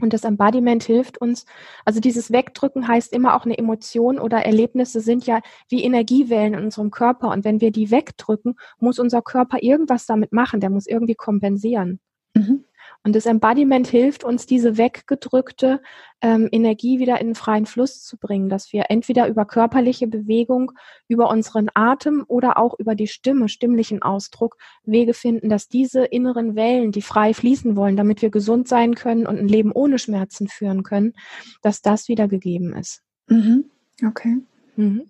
[0.00, 1.44] Und das Embodiment hilft uns.
[1.84, 6.64] Also dieses Wegdrücken heißt immer auch eine Emotion oder Erlebnisse sind ja wie Energiewellen in
[6.64, 7.30] unserem Körper.
[7.30, 10.60] Und wenn wir die wegdrücken, muss unser Körper irgendwas damit machen.
[10.60, 11.98] Der muss irgendwie kompensieren.
[12.34, 12.64] Mhm.
[13.04, 15.80] Und das Embodiment hilft uns, diese weggedrückte
[16.20, 20.72] ähm, Energie wieder in den freien Fluss zu bringen, dass wir entweder über körperliche Bewegung,
[21.06, 26.56] über unseren Atem oder auch über die Stimme, stimmlichen Ausdruck Wege finden, dass diese inneren
[26.56, 30.48] Wellen, die frei fließen wollen, damit wir gesund sein können und ein Leben ohne Schmerzen
[30.48, 31.14] führen können,
[31.62, 33.02] dass das wieder gegeben ist.
[33.28, 33.64] Mhm.
[34.04, 34.38] Okay.
[34.76, 35.04] Mhm.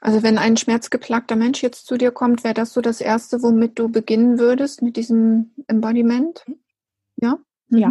[0.00, 3.78] Also wenn ein schmerzgeplagter Mensch jetzt zu dir kommt, wäre das so das Erste, womit
[3.78, 6.44] du beginnen würdest mit diesem Embodiment?
[7.22, 7.38] Ja?
[7.68, 7.78] Mhm.
[7.78, 7.90] Ja.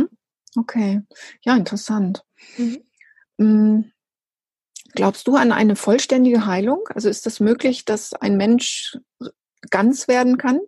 [0.58, 1.02] Okay.
[1.42, 2.24] Ja, interessant.
[2.58, 2.84] Mhm.
[3.38, 3.92] Mm,
[4.94, 6.84] glaubst du an eine vollständige Heilung?
[6.94, 9.00] Also ist das möglich, dass ein Mensch
[9.70, 10.60] ganz werden kann?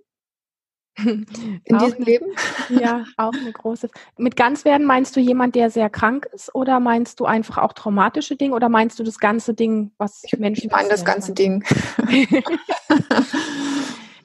[0.98, 2.26] In auch diesem Leben?
[2.70, 3.90] Ja, auch eine große.
[4.18, 7.74] Mit ganz werden meinst du jemand, der sehr krank ist oder meinst du einfach auch
[7.74, 10.68] traumatische Dinge oder meinst du das ganze Ding, was Menschen.
[10.68, 11.64] Ich meine das ganze Ding.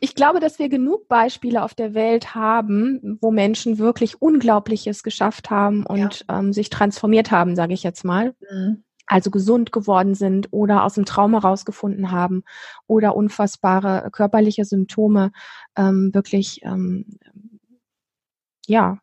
[0.00, 5.50] Ich glaube, dass wir genug Beispiele auf der Welt haben, wo Menschen wirklich Unglaubliches geschafft
[5.50, 6.38] haben und ja.
[6.38, 8.34] ähm, sich transformiert haben, sage ich jetzt mal.
[8.50, 8.84] Mhm.
[9.06, 12.44] Also gesund geworden sind oder aus dem Trauma rausgefunden haben
[12.86, 15.32] oder unfassbare körperliche Symptome
[15.76, 17.18] ähm, wirklich ähm,
[18.66, 18.98] ja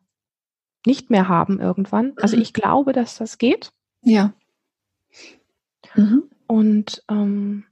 [0.86, 2.12] nicht mehr haben irgendwann.
[2.16, 2.42] Also mhm.
[2.42, 3.72] ich glaube, dass das geht.
[4.02, 4.32] Ja.
[5.96, 6.30] Mhm.
[6.46, 7.64] Und ähm,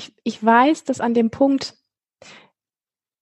[0.00, 1.76] ich, ich weiß, dass an dem Punkt,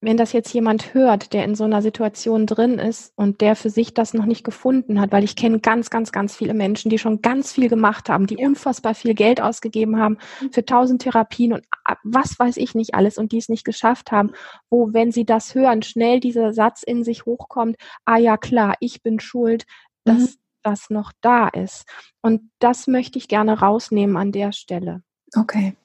[0.01, 3.69] wenn das jetzt jemand hört, der in so einer Situation drin ist und der für
[3.69, 6.97] sich das noch nicht gefunden hat, weil ich kenne ganz, ganz, ganz viele Menschen, die
[6.97, 10.53] schon ganz viel gemacht haben, die unfassbar viel Geld ausgegeben haben mhm.
[10.53, 11.65] für tausend Therapien und
[12.03, 14.31] was weiß ich nicht alles und die es nicht geschafft haben,
[14.69, 17.75] wo, wenn sie das hören, schnell dieser Satz in sich hochkommt,
[18.05, 19.65] ah ja klar, ich bin schuld,
[20.05, 20.39] dass mhm.
[20.63, 21.85] das noch da ist.
[22.21, 25.03] Und das möchte ich gerne rausnehmen an der Stelle.
[25.35, 25.75] Okay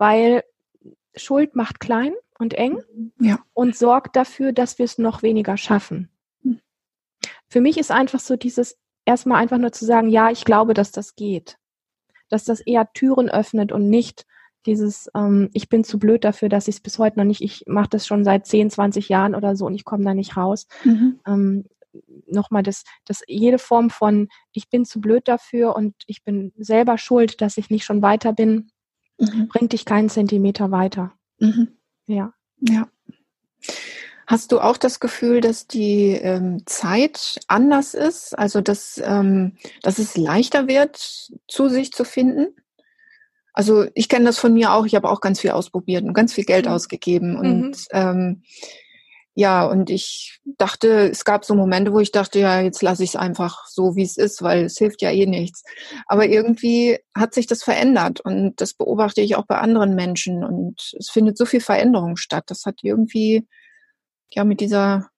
[0.00, 0.42] weil
[1.14, 2.82] Schuld macht klein und eng
[3.20, 3.38] ja.
[3.52, 6.08] und sorgt dafür, dass wir es noch weniger schaffen.
[6.42, 6.58] Hm.
[7.48, 10.90] Für mich ist einfach so dieses erstmal einfach nur zu sagen, ja, ich glaube, dass
[10.90, 11.58] das geht.
[12.30, 14.24] Dass das eher Türen öffnet und nicht
[14.64, 17.64] dieses, ähm, ich bin zu blöd dafür, dass ich es bis heute noch nicht, ich
[17.66, 20.66] mache das schon seit 10, 20 Jahren oder so und ich komme da nicht raus.
[20.84, 21.20] Mhm.
[21.26, 21.64] Ähm,
[22.28, 26.98] Nochmal, dass, dass jede Form von, ich bin zu blöd dafür und ich bin selber
[26.98, 28.70] schuld, dass ich nicht schon weiter bin,
[29.20, 29.48] mhm.
[29.48, 31.12] bringt dich keinen Zentimeter weiter.
[31.38, 31.68] Mhm.
[32.06, 32.32] Ja.
[32.60, 32.88] Ja.
[34.26, 38.38] Hast du auch das Gefühl, dass die ähm, Zeit anders ist?
[38.38, 42.54] Also, dass, ähm, dass es leichter wird, zu sich zu finden?
[43.52, 44.86] Also, ich kenne das von mir auch.
[44.86, 46.72] Ich habe auch ganz viel ausprobiert und ganz viel Geld mhm.
[46.72, 47.36] ausgegeben.
[47.36, 47.84] Und mhm.
[47.90, 48.42] ähm,
[49.34, 53.10] ja, und ich dachte, es gab so Momente, wo ich dachte, ja, jetzt lasse ich
[53.10, 55.62] es einfach so, wie es ist, weil es hilft ja eh nichts.
[56.06, 60.94] Aber irgendwie hat sich das verändert und das beobachte ich auch bei anderen Menschen und
[60.98, 62.44] es findet so viel Veränderung statt.
[62.48, 63.46] Das hat irgendwie
[64.32, 65.08] ja mit dieser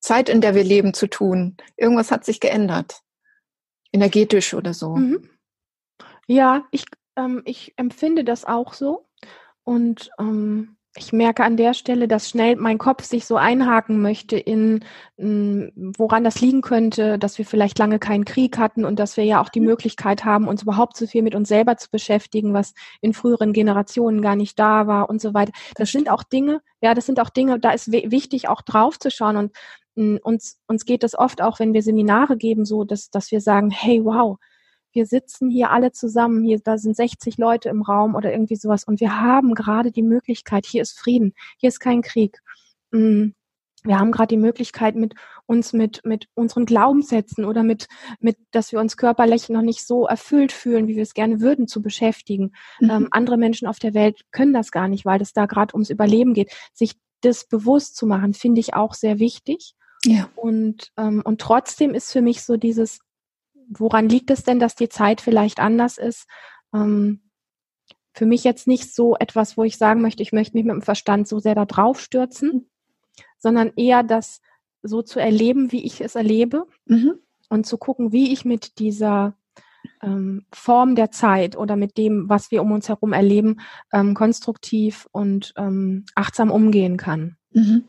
[0.00, 1.56] Zeit, in der wir leben, zu tun.
[1.76, 3.02] Irgendwas hat sich geändert.
[3.92, 4.96] Energetisch oder so.
[4.96, 5.28] Mhm.
[6.26, 6.84] Ja, ich,
[7.16, 9.08] ähm, ich empfinde das auch so.
[9.64, 14.36] Und ähm, ich merke an der Stelle, dass schnell mein Kopf sich so einhaken möchte
[14.38, 14.84] in,
[15.16, 19.24] in, woran das liegen könnte, dass wir vielleicht lange keinen Krieg hatten und dass wir
[19.24, 19.66] ja auch die mhm.
[19.66, 24.22] Möglichkeit haben, uns überhaupt so viel mit uns selber zu beschäftigen, was in früheren Generationen
[24.22, 25.52] gar nicht da war und so weiter.
[25.76, 29.10] Das sind auch Dinge, ja, das sind auch Dinge, da ist wichtig auch drauf zu
[29.10, 29.52] schauen und
[29.94, 33.40] mh, uns, uns geht es oft auch, wenn wir Seminare geben, so, dass, dass wir
[33.40, 34.38] sagen, hey, wow,
[34.92, 38.84] wir sitzen hier alle zusammen, hier, da sind 60 Leute im Raum oder irgendwie sowas
[38.84, 42.40] und wir haben gerade die Möglichkeit, hier ist Frieden, hier ist kein Krieg.
[42.90, 43.28] Mm,
[43.84, 45.14] wir haben gerade die Möglichkeit, mit
[45.46, 47.86] uns mit, mit unseren Glaubenssätzen oder mit,
[48.20, 51.68] mit, dass wir uns körperlich noch nicht so erfüllt fühlen, wie wir es gerne würden,
[51.68, 52.52] zu beschäftigen.
[52.80, 52.90] Mhm.
[52.90, 55.90] Ähm, andere Menschen auf der Welt können das gar nicht, weil es da gerade ums
[55.90, 56.52] Überleben geht.
[56.74, 59.74] Sich das bewusst zu machen, finde ich auch sehr wichtig.
[60.04, 60.28] Ja.
[60.36, 63.00] Und, ähm, und trotzdem ist für mich so dieses,
[63.68, 66.26] woran liegt es denn, dass die Zeit vielleicht anders ist?
[66.74, 67.20] Ähm,
[68.12, 70.82] für mich jetzt nicht so etwas, wo ich sagen möchte, ich möchte mich mit dem
[70.82, 72.68] Verstand so sehr da drauf stürzen,
[73.38, 74.40] sondern eher das
[74.82, 77.14] so zu erleben, wie ich es erlebe mhm.
[77.48, 79.36] und zu gucken, wie ich mit dieser
[80.02, 83.60] ähm, Form der Zeit oder mit dem, was wir um uns herum erleben,
[83.92, 87.36] ähm, konstruktiv und ähm, achtsam umgehen kann.
[87.52, 87.84] Mhm.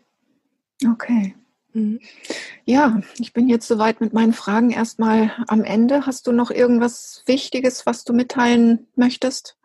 [0.88, 1.36] Okay.
[1.74, 2.00] Mhm.
[2.66, 6.06] Ja, ich bin jetzt soweit mit meinen Fragen erstmal am Ende.
[6.06, 9.58] Hast du noch irgendwas Wichtiges, was du mitteilen möchtest?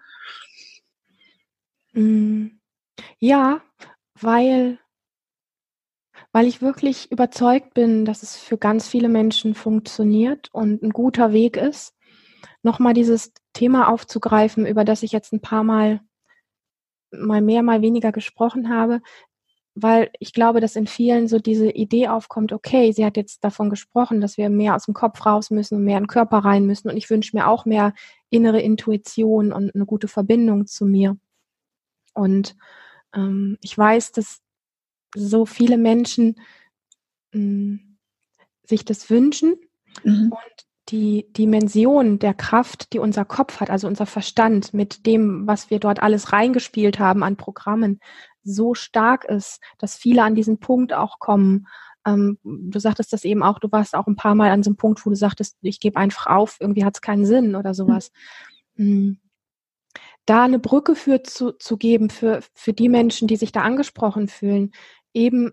[1.92, 2.46] Mm.
[3.18, 3.62] Ja,
[4.20, 4.78] weil,
[6.32, 11.32] weil ich wirklich überzeugt bin, dass es für ganz viele Menschen funktioniert und ein guter
[11.32, 11.94] Weg ist,
[12.62, 16.00] nochmal dieses Thema aufzugreifen, über das ich jetzt ein paar Mal
[17.10, 19.00] mal mehr, mal weniger gesprochen habe,
[19.74, 23.70] weil ich glaube, dass in vielen so diese Idee aufkommt, okay, sie hat jetzt davon
[23.70, 26.64] gesprochen, dass wir mehr aus dem Kopf raus müssen und mehr in den Körper rein
[26.66, 27.92] müssen und ich wünsche mir auch mehr
[28.30, 31.16] innere Intuition und eine gute Verbindung zu mir.
[32.14, 32.56] Und
[33.14, 34.40] ähm, ich weiß, dass
[35.16, 36.36] so viele Menschen
[37.32, 37.96] mh, hm,
[38.64, 39.56] sich das wünschen
[40.04, 40.32] mhm.
[40.32, 45.70] und die Dimension der Kraft, die unser Kopf hat, also unser Verstand mit dem, was
[45.70, 48.00] wir dort alles reingespielt haben an Programmen,
[48.44, 51.66] so stark ist, dass viele an diesen Punkt auch kommen.
[52.06, 54.76] Ähm, du sagtest das eben auch, du warst auch ein paar Mal an so einem
[54.76, 58.12] Punkt, wo du sagtest, ich gebe einfach auf, irgendwie hat es keinen Sinn oder sowas.
[58.76, 59.18] Mhm.
[60.26, 64.28] Da eine Brücke für zu, zu geben für, für die Menschen, die sich da angesprochen
[64.28, 64.72] fühlen,
[65.12, 65.52] eben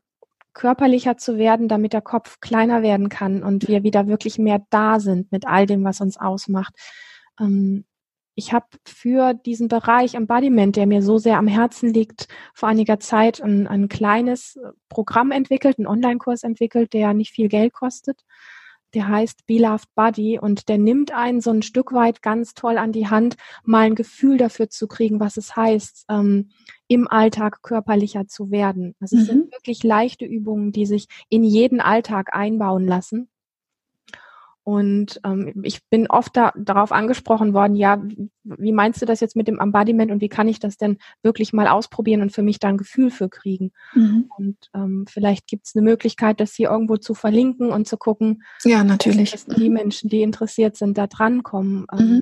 [0.53, 4.99] körperlicher zu werden, damit der Kopf kleiner werden kann und wir wieder wirklich mehr da
[4.99, 6.73] sind mit all dem, was uns ausmacht.
[7.39, 7.85] Ähm,
[8.41, 12.99] ich habe für diesen Bereich Embodiment, der mir so sehr am Herzen liegt, vor einiger
[12.99, 18.21] Zeit ein, ein kleines Programm entwickelt, einen Online-Kurs entwickelt, der nicht viel Geld kostet.
[18.95, 22.91] Der heißt Beloved Body und der nimmt einen so ein Stück weit ganz toll an
[22.91, 26.49] die Hand, mal ein Gefühl dafür zu kriegen, was es heißt, ähm,
[26.87, 28.95] im Alltag körperlicher zu werden.
[28.99, 29.27] Also es mhm.
[29.27, 33.29] sind wirklich leichte Übungen, die sich in jeden Alltag einbauen lassen.
[34.63, 38.01] Und ähm, ich bin oft da, darauf angesprochen worden, ja,
[38.43, 41.51] wie meinst du das jetzt mit dem Embodiment und wie kann ich das denn wirklich
[41.51, 43.71] mal ausprobieren und für mich da ein Gefühl für kriegen?
[43.93, 44.29] Mhm.
[44.37, 48.43] Und ähm, vielleicht gibt es eine Möglichkeit, das hier irgendwo zu verlinken und zu gucken,
[48.63, 49.31] ja, natürlich.
[49.31, 51.87] dass die Menschen, die interessiert sind, da drankommen.
[51.91, 52.21] Ähm, mhm.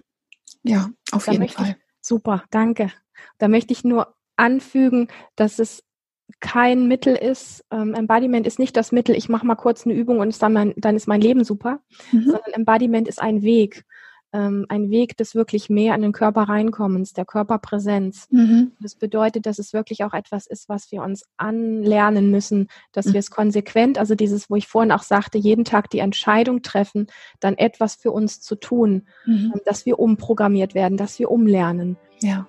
[0.64, 1.76] Ja, auf jeden Fall.
[1.78, 2.92] Ich, super, danke.
[3.38, 5.84] Da möchte ich nur anfügen, dass es
[6.40, 10.20] kein Mittel ist, ähm, Embodiment ist nicht das Mittel, ich mache mal kurz eine Übung
[10.20, 11.80] und dann, mein, dann ist mein Leben super,
[12.12, 12.24] mhm.
[12.24, 13.86] sondern Embodiment ist ein Weg,
[14.32, 18.28] ähm, ein Weg des wirklich mehr an den Körper reinkommens, der Körperpräsenz.
[18.30, 18.74] Mhm.
[18.80, 23.14] Das bedeutet, dass es wirklich auch etwas ist, was wir uns anlernen müssen, dass mhm.
[23.14, 27.08] wir es konsequent, also dieses, wo ich vorhin auch sagte, jeden Tag die Entscheidung treffen,
[27.40, 29.52] dann etwas für uns zu tun, mhm.
[29.54, 31.98] Ähm, dass wir umprogrammiert werden, dass wir umlernen.
[32.22, 32.46] Ja.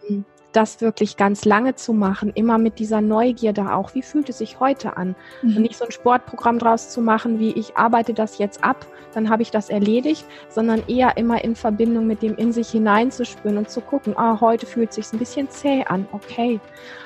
[0.53, 4.59] Das wirklich ganz lange zu machen, immer mit dieser Neugierde auch, wie fühlt es sich
[4.59, 5.14] heute an?
[5.42, 5.57] Mhm.
[5.57, 8.84] Und nicht so ein Sportprogramm draus zu machen, wie ich arbeite das jetzt ab,
[9.14, 13.59] dann habe ich das erledigt, sondern eher immer in Verbindung mit dem in sich hineinzuspüren
[13.59, 16.61] und zu gucken, ah, heute fühlt es sich ein bisschen zäh an, okay.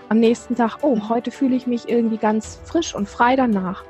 [0.08, 3.84] Am nächsten Tag, oh, heute fühle ich mich irgendwie ganz frisch und frei danach.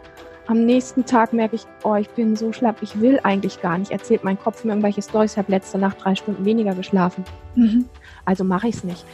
[0.46, 3.90] Am nächsten Tag merke ich, oh, ich bin so schlapp, ich will eigentlich gar nicht.
[3.90, 7.24] Erzählt mein Kopf mir irgendwelche Stories, ich habe letzte Nacht drei Stunden weniger geschlafen.
[7.54, 7.86] Mhm.
[8.24, 9.04] Also mache ich es nicht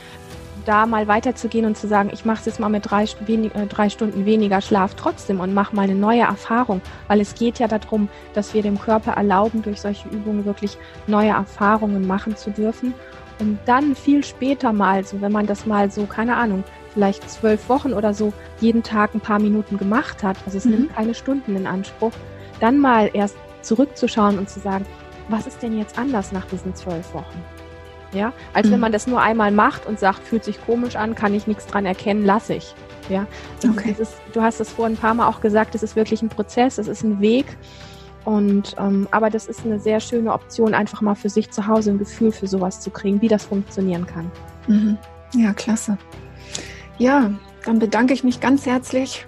[0.65, 3.67] da mal weiterzugehen und zu sagen, ich mache es jetzt mal mit drei, wenig, äh,
[3.67, 7.69] drei Stunden weniger Schlaf trotzdem und mache mal eine neue Erfahrung, weil es geht ja
[7.69, 12.95] darum, dass wir dem Körper erlauben, durch solche Übungen wirklich neue Erfahrungen machen zu dürfen.
[13.39, 17.69] Und dann viel später mal, so wenn man das mal so, keine Ahnung, vielleicht zwölf
[17.69, 20.73] Wochen oder so jeden Tag ein paar Minuten gemacht hat, also es mhm.
[20.73, 22.13] nimmt keine Stunden in Anspruch,
[22.61, 24.85] dann mal erst zurückzuschauen und zu sagen,
[25.29, 27.45] was ist denn jetzt anders nach diesen zwölf Wochen?
[28.13, 28.73] Ja, als mhm.
[28.73, 31.67] wenn man das nur einmal macht und sagt, fühlt sich komisch an, kann ich nichts
[31.67, 32.75] dran erkennen, lasse ich.
[33.09, 33.95] Ja, also okay.
[33.99, 36.79] ist, du hast es vor ein paar Mal auch gesagt, es ist wirklich ein Prozess,
[36.79, 37.47] es ist ein Weg.
[38.25, 41.91] Und ähm, aber das ist eine sehr schöne Option, einfach mal für sich zu Hause
[41.91, 44.31] ein Gefühl für sowas zu kriegen, wie das funktionieren kann.
[44.67, 44.99] Mhm.
[45.35, 45.97] Ja, klasse.
[46.99, 47.31] Ja,
[47.65, 49.27] dann bedanke ich mich ganz herzlich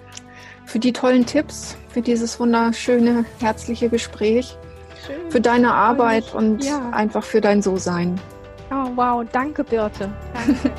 [0.65, 4.57] für die tollen Tipps, für dieses wunderschöne, herzliche Gespräch,
[5.05, 5.31] Schön.
[5.31, 6.89] für deine Arbeit und ja.
[6.91, 8.19] einfach für dein So-Sein.
[8.73, 10.09] Oh, wow, danke Birte.
[10.33, 10.71] Danke.